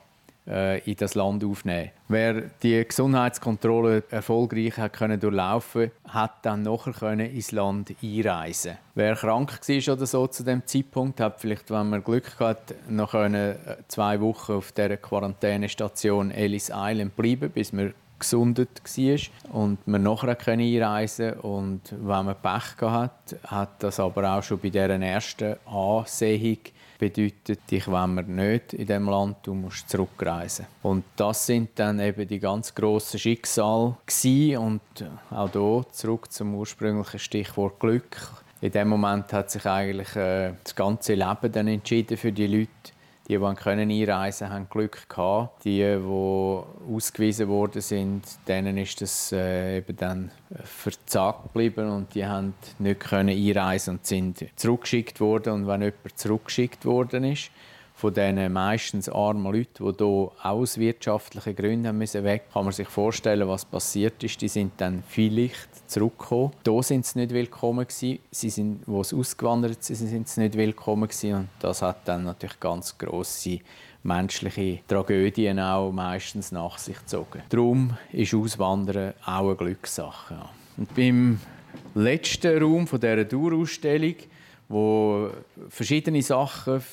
in 0.48 0.96
das 0.96 1.16
Land 1.16 1.44
aufnehmen. 1.44 1.92
Wer 2.08 2.44
die 2.64 2.84
Gesundheitskontrolle 2.86 4.04
erfolgreich 4.10 4.78
hat 4.78 4.94
können 4.94 5.20
durchlaufen, 5.20 5.92
hat 6.08 6.46
dann 6.46 6.62
nachher 6.62 6.94
können 6.94 7.30
ins 7.30 7.52
Land 7.52 7.94
einreisen. 8.02 8.78
Wer 8.96 9.16
krank 9.16 9.60
war 9.62 9.94
oder 9.94 10.06
so 10.06 10.26
zu 10.28 10.44
dem 10.44 10.66
Zeitpunkt, 10.66 11.20
hat 11.20 11.42
vielleicht, 11.42 11.70
wenn 11.70 11.90
man 11.90 12.04
Glück 12.04 12.40
hat, 12.40 12.74
noch 12.90 13.12
können 13.12 13.56
äh, 13.56 13.76
zwei 13.90 14.22
Wochen 14.22 14.54
auf 14.54 14.72
der 14.72 14.96
Quarantänestation 14.98 16.32
Ellis 16.32 16.72
Island 16.74 17.16
bleiben, 17.16 17.50
bis 17.50 17.74
man 17.74 17.94
gesundet 18.20 18.82
war 18.84 19.62
und 19.62 19.88
man 19.88 20.04
nachher 20.04 20.38
einreisen 20.48 21.36
konnte. 21.40 21.48
Und 21.48 21.82
wenn 21.92 22.26
man 22.26 22.36
Pech 22.42 22.82
hat, 22.82 23.36
hat 23.46 23.84
das 23.84 24.00
aber 24.00 24.38
auch 24.38 24.44
schon 24.44 24.60
bei 24.60 24.70
dieser 24.70 24.90
ersten 24.90 25.56
Ansehung 25.66 26.58
bedeutet, 26.98 27.60
dich 27.70 27.88
wenn 27.88 28.16
wir 28.16 28.24
nicht 28.24 28.74
in 28.74 28.88
dem 28.88 29.10
Land, 29.10 29.38
du 29.44 29.54
musst 29.54 29.90
zurückreisen. 29.90 30.66
Und 30.84 31.04
das 31.16 31.46
sind 31.46 31.72
dann 31.76 32.00
eben 32.00 32.28
die 32.28 32.40
ganz 32.40 32.74
grossen 32.74 33.20
Schicksale 33.20 33.96
und 34.60 34.82
auch 35.30 35.52
hier 35.52 35.86
zurück 35.92 36.32
zum 36.32 36.56
ursprünglichen 36.56 37.20
Stichwort 37.20 37.80
Glück. 37.80 38.18
In 38.60 38.72
dem 38.72 38.88
Moment 38.88 39.32
hat 39.34 39.52
sich 39.52 39.66
eigentlich 39.66 40.16
äh, 40.16 40.54
das 40.64 40.76
ganze 40.76 41.14
Leben 41.14 41.52
dann 41.52 41.68
entschieden 41.68 42.18
für 42.18 42.32
die 42.32 42.48
Leute, 42.48 42.70
die, 43.28 43.38
die 43.38 43.56
können 43.56 43.92
einreisen 43.92 44.50
haben 44.50 44.70
Glück 44.70 45.10
gehabt. 45.10 45.66
Die, 45.66 45.80
die 45.80 46.04
ausgewiesen 46.94 47.50
worden 47.50 47.82
sind, 47.82 48.24
denen 48.48 48.78
ist 48.78 49.02
das 49.02 49.32
äh, 49.34 49.78
eben 49.78 49.98
dann 49.98 50.32
verzagt 50.64 51.44
geblieben 51.44 51.90
und 51.90 52.16
die 52.16 52.26
haben 52.26 52.54
nicht 52.80 53.02
können 53.02 53.30
einreisen 53.30 53.96
und 53.96 54.06
sind 54.06 54.46
zurückgeschickt 54.56 55.20
worden. 55.20 55.54
Und 55.54 55.68
wenn 55.68 55.82
jemand 55.82 56.18
zurückgeschickt 56.18 56.86
worden 56.86 57.26
ist, 57.26 57.52
von 57.98 58.14
diesen 58.14 58.54
meistens 58.54 59.10
armen 59.10 59.52
Leuten, 59.52 59.92
die 59.98 60.04
hier 60.04 60.32
aus 60.44 60.78
wirtschaftlichen 60.78 61.56
Gründen 61.56 61.98
müssen 61.98 62.24
weg 62.24 62.44
kann 62.54 62.64
man 62.64 62.72
sich 62.72 62.88
vorstellen, 62.88 63.48
was 63.48 63.66
passiert 63.66 64.24
ist. 64.24 64.40
Die 64.40 64.48
sind 64.48 64.74
dann 64.78 65.04
vielleicht 65.08 65.90
zurückgekommen. 65.90 66.52
Hier 66.64 66.84
sind 66.84 67.08
sie 67.08 67.18
nicht 67.18 67.34
willkommen 67.34 67.88
gewesen. 67.88 68.20
Sie 68.30 68.52
sind, 68.52 68.84
wo 68.86 69.02
sie 69.02 69.16
ausgewandert 69.16 69.84
sind, 69.84 69.96
sind 69.96 70.30
sie 70.30 70.42
nicht 70.42 70.56
willkommen 70.56 71.10
gewesen. 71.10 71.34
Und 71.34 71.50
das 71.60 71.82
hat 71.82 72.08
dann 72.08 72.26
natürlich 72.26 72.60
ganz 72.60 72.96
grosse 72.96 73.62
menschliche 74.04 74.78
Tragödien 74.88 75.60
auch 75.60 75.92
meistens 75.92 76.52
nach 76.52 76.78
sich 76.78 77.00
gezogen. 77.00 77.42
Darum 77.50 77.98
ist 78.14 78.36
Auswandern 78.36 79.16
auch 79.26 79.48
eine 79.48 79.56
Glückssache. 79.56 80.38
Und 80.78 80.94
beim 80.94 81.42
letzten 81.96 82.62
Raum 82.62 82.86
dieser 82.86 83.26
Dauerausstellung, 83.26 84.16
wo 84.70 85.32
verschiedene 85.70 86.22
Sachen 86.22 86.84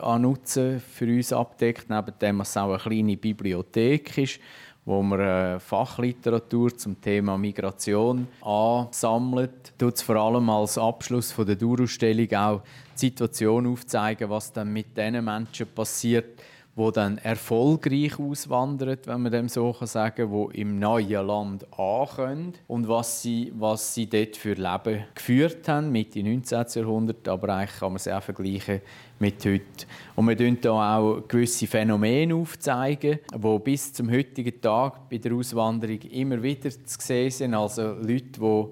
an 0.00 0.22
Nutzen 0.22 0.80
für 0.80 1.06
uns 1.06 1.32
abdeckt, 1.32 1.88
neben 1.90 2.12
dem, 2.20 2.38
dass 2.38 2.50
es 2.50 2.56
auch 2.56 2.70
eine 2.70 2.78
kleine 2.78 3.16
Bibliothek 3.16 4.18
ist, 4.18 4.40
wo 4.84 5.02
man 5.02 5.20
äh, 5.20 5.60
Fachliteratur 5.60 6.76
zum 6.76 7.00
Thema 7.00 7.38
Migration 7.38 8.28
ansammelt. 8.42 9.72
Tut 9.78 9.94
es 9.94 10.02
vor 10.02 10.16
allem 10.16 10.48
als 10.50 10.76
Abschluss 10.76 11.34
der 11.34 11.56
Dauerausstellung 11.56 12.32
auch 12.34 12.62
die 12.94 13.06
Situation 13.06 13.66
aufzeigen, 13.66 14.28
was 14.28 14.52
dann 14.52 14.72
mit 14.72 14.96
diesen 14.96 15.24
Menschen 15.24 15.66
passiert, 15.74 16.42
wo 16.76 16.90
dann 16.90 17.18
erfolgreich 17.18 18.18
auswandern, 18.18 18.98
wenn 19.04 19.22
man 19.22 19.32
dem 19.32 19.48
so 19.48 19.74
sagen 19.82 20.16
kann, 20.16 20.30
wo 20.30 20.48
im 20.50 20.78
neuen 20.78 21.26
Land 21.26 21.66
ankommen 21.78 22.54
und 22.66 22.88
was 22.88 23.22
sie, 23.22 23.52
was 23.56 23.94
sie 23.94 24.08
dort 24.08 24.36
für 24.36 24.54
Leben 24.54 25.04
geführt 25.14 25.68
haben, 25.68 25.92
mit 25.92 26.14
dem 26.14 26.26
19. 26.26 26.64
Jahrhundert, 26.74 27.28
aber 27.28 27.50
eigentlich 27.50 27.78
kann 27.78 27.92
man 27.92 27.96
es 27.96 28.08
auch 28.08 28.22
vergleichen 28.22 28.80
mit 29.20 29.44
heute. 29.44 29.86
Und 30.16 30.28
wir 30.28 30.36
zeigen 30.36 30.58
hier 30.62 30.72
auch 30.72 31.22
gewisse 31.28 31.66
Phänomene 31.66 32.34
aufzeigen, 32.34 33.20
die 33.32 33.58
bis 33.60 33.92
zum 33.92 34.10
heutigen 34.10 34.60
Tag 34.60 35.08
bei 35.08 35.18
der 35.18 35.32
Auswanderung 35.32 36.00
immer 36.00 36.42
wieder 36.42 36.70
zu 36.70 36.98
sehen 36.98 37.30
sind, 37.30 37.54
also 37.54 37.92
Leute, 37.92 38.40
die 38.40 38.66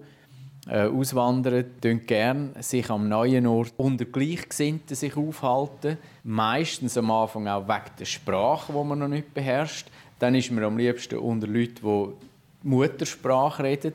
äh, 0.68 0.86
auswandern, 0.86 1.64
tun 1.80 2.00
gern 2.06 2.54
sich 2.60 2.88
am 2.88 3.08
neuen 3.08 3.46
Ort 3.46 3.74
unter 3.76 4.04
Gleichgesinnten 4.04 4.94
sich 4.94 5.16
aufhalten. 5.16 5.98
Meistens 6.24 6.96
am 6.96 7.10
Anfang 7.10 7.48
auch 7.48 7.66
wegen 7.66 7.96
der 7.98 8.04
Sprache, 8.04 8.72
die 8.72 8.84
man 8.84 8.98
noch 8.98 9.08
nicht 9.08 9.34
beherrscht. 9.34 9.88
Dann 10.18 10.34
ist 10.36 10.52
man 10.52 10.62
am 10.64 10.78
liebsten 10.78 11.18
unter 11.18 11.48
Leuten, 11.48 11.80
die 11.82 12.68
Muttersprache 12.68 13.64
reden. 13.64 13.92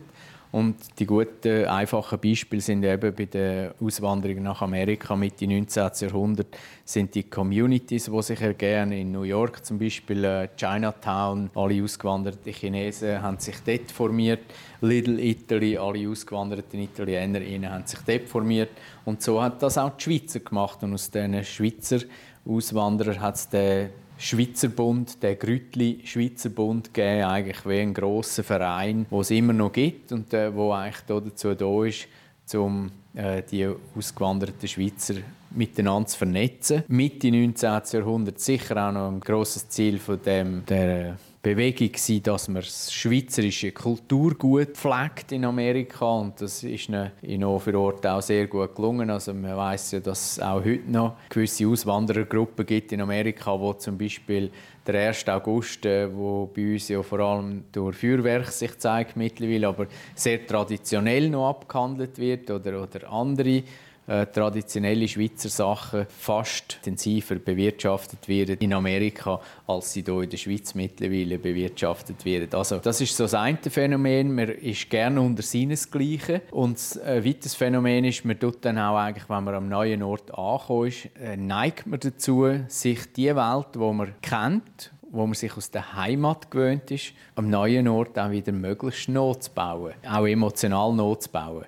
Und 0.57 0.77
die 0.97 1.05
guten, 1.05 1.65
einfachen 1.65 2.17
Beispiele 2.17 2.63
sind 2.63 2.83
eben 2.83 3.13
bei 3.13 3.25
der 3.25 3.75
Auswanderung 3.79 4.41
nach 4.41 4.63
Amerika 4.63 5.15
Mitte 5.15 5.45
19. 5.45 5.91
Jahrhundert 5.99 6.47
sind 6.83 7.13
die 7.13 7.21
Communities, 7.21 8.05
die 8.05 8.21
sich 8.23 8.41
ergeben. 8.41 8.91
In 8.91 9.11
New 9.11 9.21
York 9.21 9.63
zum 9.63 9.77
Beispiel 9.77 10.23
äh, 10.23 10.47
Chinatown, 10.57 11.51
alle 11.53 11.83
ausgewanderten 11.83 12.51
Chinesen 12.51 13.21
haben 13.21 13.37
sich 13.37 13.57
dort 13.63 13.91
formiert. 13.91 14.39
Little 14.81 15.21
Italy, 15.21 15.77
alle 15.77 16.09
ausgewanderten 16.09 16.79
Italiener 16.79 17.69
haben 17.69 17.85
sich 17.85 17.99
dort 17.99 18.27
formiert. 18.27 18.71
Und 19.05 19.21
so 19.21 19.39
hat 19.39 19.61
das 19.61 19.77
auch 19.77 19.95
die 19.95 20.05
Schweizer 20.05 20.39
gemacht. 20.39 20.81
Und 20.81 20.95
aus 20.95 21.11
diesen 21.11 21.43
Schweizer 21.43 21.99
Auswanderern 22.47 23.21
hat 23.21 23.35
es 23.35 23.47
den 23.47 23.89
Schweizer 24.17 24.69
Bund, 24.69 25.21
der 25.21 25.35
Grütli 25.35 26.01
Schweizer 26.03 26.49
Bund 26.49 26.93
gegeben, 26.93 27.23
eigentlich 27.23 27.65
wie 27.65 27.79
ein 27.79 27.93
grosser 27.93 28.43
Verein, 28.43 29.05
wo 29.09 29.21
es 29.21 29.31
immer 29.31 29.53
noch 29.53 29.71
gibt 29.71 30.11
und 30.11 30.33
äh, 30.33 30.53
wo 30.53 30.71
eigentlich 30.71 31.03
dazu 31.07 31.53
da 31.53 31.85
ist, 31.85 32.07
um 32.55 32.91
äh, 33.13 33.43
die 33.43 33.69
ausgewanderten 33.95 34.67
Schweizer 34.67 35.15
miteinander 35.51 36.07
zu 36.07 36.17
vernetzen. 36.17 36.83
Mitte 36.87 37.31
19. 37.31 37.81
Jahrhundert 37.91 38.39
sicher 38.39 38.87
auch 38.87 38.91
noch 38.91 39.11
ein 39.11 39.19
grosses 39.19 39.69
Ziel 39.69 39.99
von 39.99 40.21
dem, 40.21 40.65
der 40.65 41.17
Bewegung 41.47 41.87
gewesen, 41.87 42.23
dass 42.23 42.49
man 42.49 42.61
das 42.61 42.91
schweizerische 42.91 43.71
Kulturgut 43.71 44.75
pflegt 44.75 45.31
in 45.31 45.45
Amerika 45.45 46.05
und 46.05 46.41
das 46.41 46.61
ist 46.61 46.89
in 47.21 47.43
Ort 47.45 48.05
auch 48.05 48.21
sehr 48.21 48.47
gut 48.47 48.75
gelungen. 48.75 49.09
Also 49.09 49.33
man 49.33 49.55
weiß 49.55 49.93
ja, 49.93 49.99
dass 50.01 50.31
es 50.33 50.39
auch 50.41 50.61
heute 50.65 50.91
noch 50.91 51.15
gewisse 51.29 51.65
Auswanderergruppen 51.65 52.65
gibt 52.65 52.91
in 52.91 52.99
Amerika, 52.99 53.57
wo 53.57 53.71
zum 53.73 53.97
Beispiel 53.97 54.51
der 54.85 55.07
1. 55.07 55.25
August, 55.29 55.85
äh, 55.85 56.13
wo 56.13 56.49
bei 56.53 56.73
uns 56.73 56.89
ja 56.89 57.01
vor 57.01 57.19
allem 57.19 57.63
durch 57.71 57.95
Feuerwerk 57.95 58.47
sich 58.47 58.77
zeigt 58.77 59.15
mittlerweile, 59.15 59.69
aber 59.69 59.87
sehr 60.15 60.45
traditionell 60.45 61.29
noch 61.29 61.49
abgehandelt 61.49 62.17
wird 62.17 62.51
oder, 62.51 62.83
oder 62.83 63.09
andere 63.09 63.63
äh, 64.07 64.25
traditionelle 64.25 65.07
Schweizer 65.07 65.49
Sachen 65.49 66.05
fast 66.07 66.77
intensiver 66.77 67.35
bewirtschaftet 67.35 68.27
werden 68.27 68.57
in 68.59 68.73
Amerika, 68.73 69.41
als 69.67 69.93
sie 69.93 70.03
hier 70.03 70.21
in 70.21 70.29
der 70.29 70.37
Schweiz 70.37 70.73
mittlerweile 70.75 71.37
bewirtschaftet 71.37 72.23
werden. 72.23 72.53
Also 72.53 72.77
das 72.77 73.01
ist 73.01 73.15
so 73.15 73.25
das 73.25 73.33
eine 73.33 73.57
Phänomen, 73.57 74.33
man 74.33 74.47
ist 74.49 74.89
gerne 74.89 75.19
unter 75.19 75.43
seinesgleichen. 75.43 76.41
Und 76.51 76.79
ein 77.05 77.25
weiteres 77.25 77.55
Phänomen 77.55 78.05
ist, 78.05 78.23
man 78.23 78.39
tut 78.39 78.63
dann 78.63 78.77
auch 78.79 78.97
eigentlich, 78.97 79.29
wenn 79.29 79.43
man 79.43 79.55
am 79.55 79.67
neuen 79.67 80.01
Ort 80.03 80.33
angekommen 80.33 80.87
ist, 80.87 81.09
äh, 81.21 81.35
neigt 81.35 81.85
man 81.85 81.99
dazu, 81.99 82.47
sich 82.69 83.11
die 83.11 83.35
Welt, 83.35 83.67
die 83.75 83.79
man 83.79 84.13
kennt, 84.21 84.93
wo 85.11 85.25
man 85.25 85.33
sich 85.33 85.55
aus 85.57 85.69
der 85.69 85.95
Heimat 85.95 86.49
gewöhnt 86.49 86.89
ist, 86.91 87.13
am 87.35 87.49
neuen 87.49 87.87
Ort 87.87 88.17
auch 88.17 88.31
wieder 88.31 88.51
möglichst 88.53 89.09
notzubauen, 89.09 89.93
auch 90.09 90.25
emotional 90.25 90.93
notzubauen. 90.93 91.65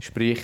Sprich, 0.00 0.40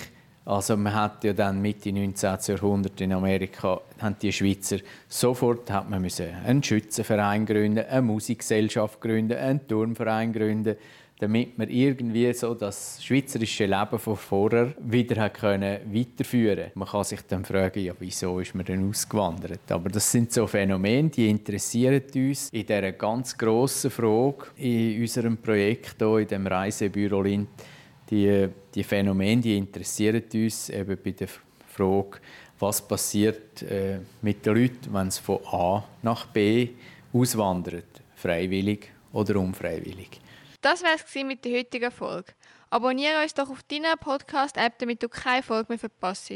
also 0.46 0.76
man 0.76 0.94
hat 0.94 1.24
ja 1.24 1.32
dann 1.32 1.62
Mitte 1.62 1.92
19. 1.92 2.38
Jahrhundert 2.48 3.00
in 3.00 3.12
Amerika, 3.12 3.80
haben 3.98 4.16
die 4.20 4.32
Schweizer 4.32 4.78
sofort 5.08 5.70
hat 5.70 5.88
man 5.88 6.02
müssen 6.02 6.34
einen 6.44 6.62
Schützenverein 6.62 7.46
gründen, 7.46 7.84
eine 7.84 8.02
Musikgesellschaft 8.02 9.00
gründen, 9.00 9.38
einen 9.38 9.66
Turnverein 9.66 10.32
gründen, 10.32 10.76
damit 11.18 11.56
man 11.56 11.70
irgendwie 11.70 12.32
so 12.34 12.54
das 12.54 13.02
schweizerische 13.02 13.66
Leben 13.66 13.98
von 13.98 14.16
vorher 14.16 14.74
wieder 14.80 15.22
hat 15.22 15.34
können 15.34 15.78
weiterführen. 15.92 16.72
Man 16.74 16.88
kann 16.88 17.04
sich 17.04 17.20
dann 17.22 17.44
fragen, 17.44 17.82
ja, 17.82 17.94
wieso 17.98 18.40
ist 18.40 18.54
man 18.54 18.66
denn 18.66 18.88
ausgewandert? 18.88 19.70
Aber 19.70 19.88
das 19.88 20.10
sind 20.10 20.32
so 20.32 20.46
Phänomene, 20.46 21.08
die 21.08 21.30
interessieren 21.30 22.02
uns 22.14 22.50
in 22.50 22.66
dieser 22.66 22.92
ganz 22.92 23.38
grossen 23.38 23.90
Frage 23.90 24.46
in 24.56 25.00
unserem 25.00 25.38
Projekt 25.38 25.96
hier, 25.98 26.18
in 26.18 26.28
dem 26.28 26.46
Reisebüro 26.46 27.22
Lind 27.22 27.48
die, 28.14 28.48
die 28.74 28.84
Phänomene 28.84 29.42
die 29.42 29.56
interessieren 29.56 30.22
uns 30.32 30.68
eben 30.68 30.96
bei 31.02 31.10
der 31.10 31.28
Frage, 31.66 32.20
was 32.58 32.86
passiert 32.86 33.62
äh, 33.62 33.98
mit 34.22 34.46
den 34.46 34.54
Leuten, 34.54 34.94
wenn 34.94 35.10
sie 35.10 35.20
von 35.20 35.40
A 35.46 35.84
nach 36.02 36.26
B 36.26 36.70
auswandern, 37.12 37.82
freiwillig 38.14 38.90
oder 39.12 39.36
unfreiwillig. 39.40 40.20
Das 40.60 40.82
war 40.82 40.94
es 40.94 41.24
mit 41.24 41.44
der 41.44 41.58
heutigen 41.58 41.90
Folge. 41.90 42.32
Abonniere 42.70 43.22
uns 43.22 43.34
doch 43.34 43.50
auf 43.50 43.62
deiner 43.64 43.96
Podcast-App, 43.96 44.78
damit 44.78 45.02
du 45.02 45.08
keine 45.08 45.42
Folge 45.42 45.66
mehr 45.70 45.78
verpasst. 45.78 46.30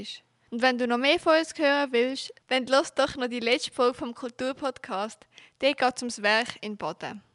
Und 0.50 0.62
wenn 0.62 0.78
du 0.78 0.86
noch 0.86 0.98
mehr 0.98 1.18
von 1.18 1.38
uns 1.38 1.54
hören 1.56 1.92
willst, 1.92 2.32
dann 2.48 2.66
lass 2.66 2.94
doch 2.94 3.16
noch 3.16 3.28
die 3.28 3.40
letzte 3.40 3.72
Folge 3.72 3.94
vom 3.94 4.14
Kulturpodcast. 4.14 5.26
Der 5.60 5.74
geht 5.74 5.98
ums 6.02 6.22
Werk 6.22 6.56
in 6.60 6.76
Baden. 6.76 7.22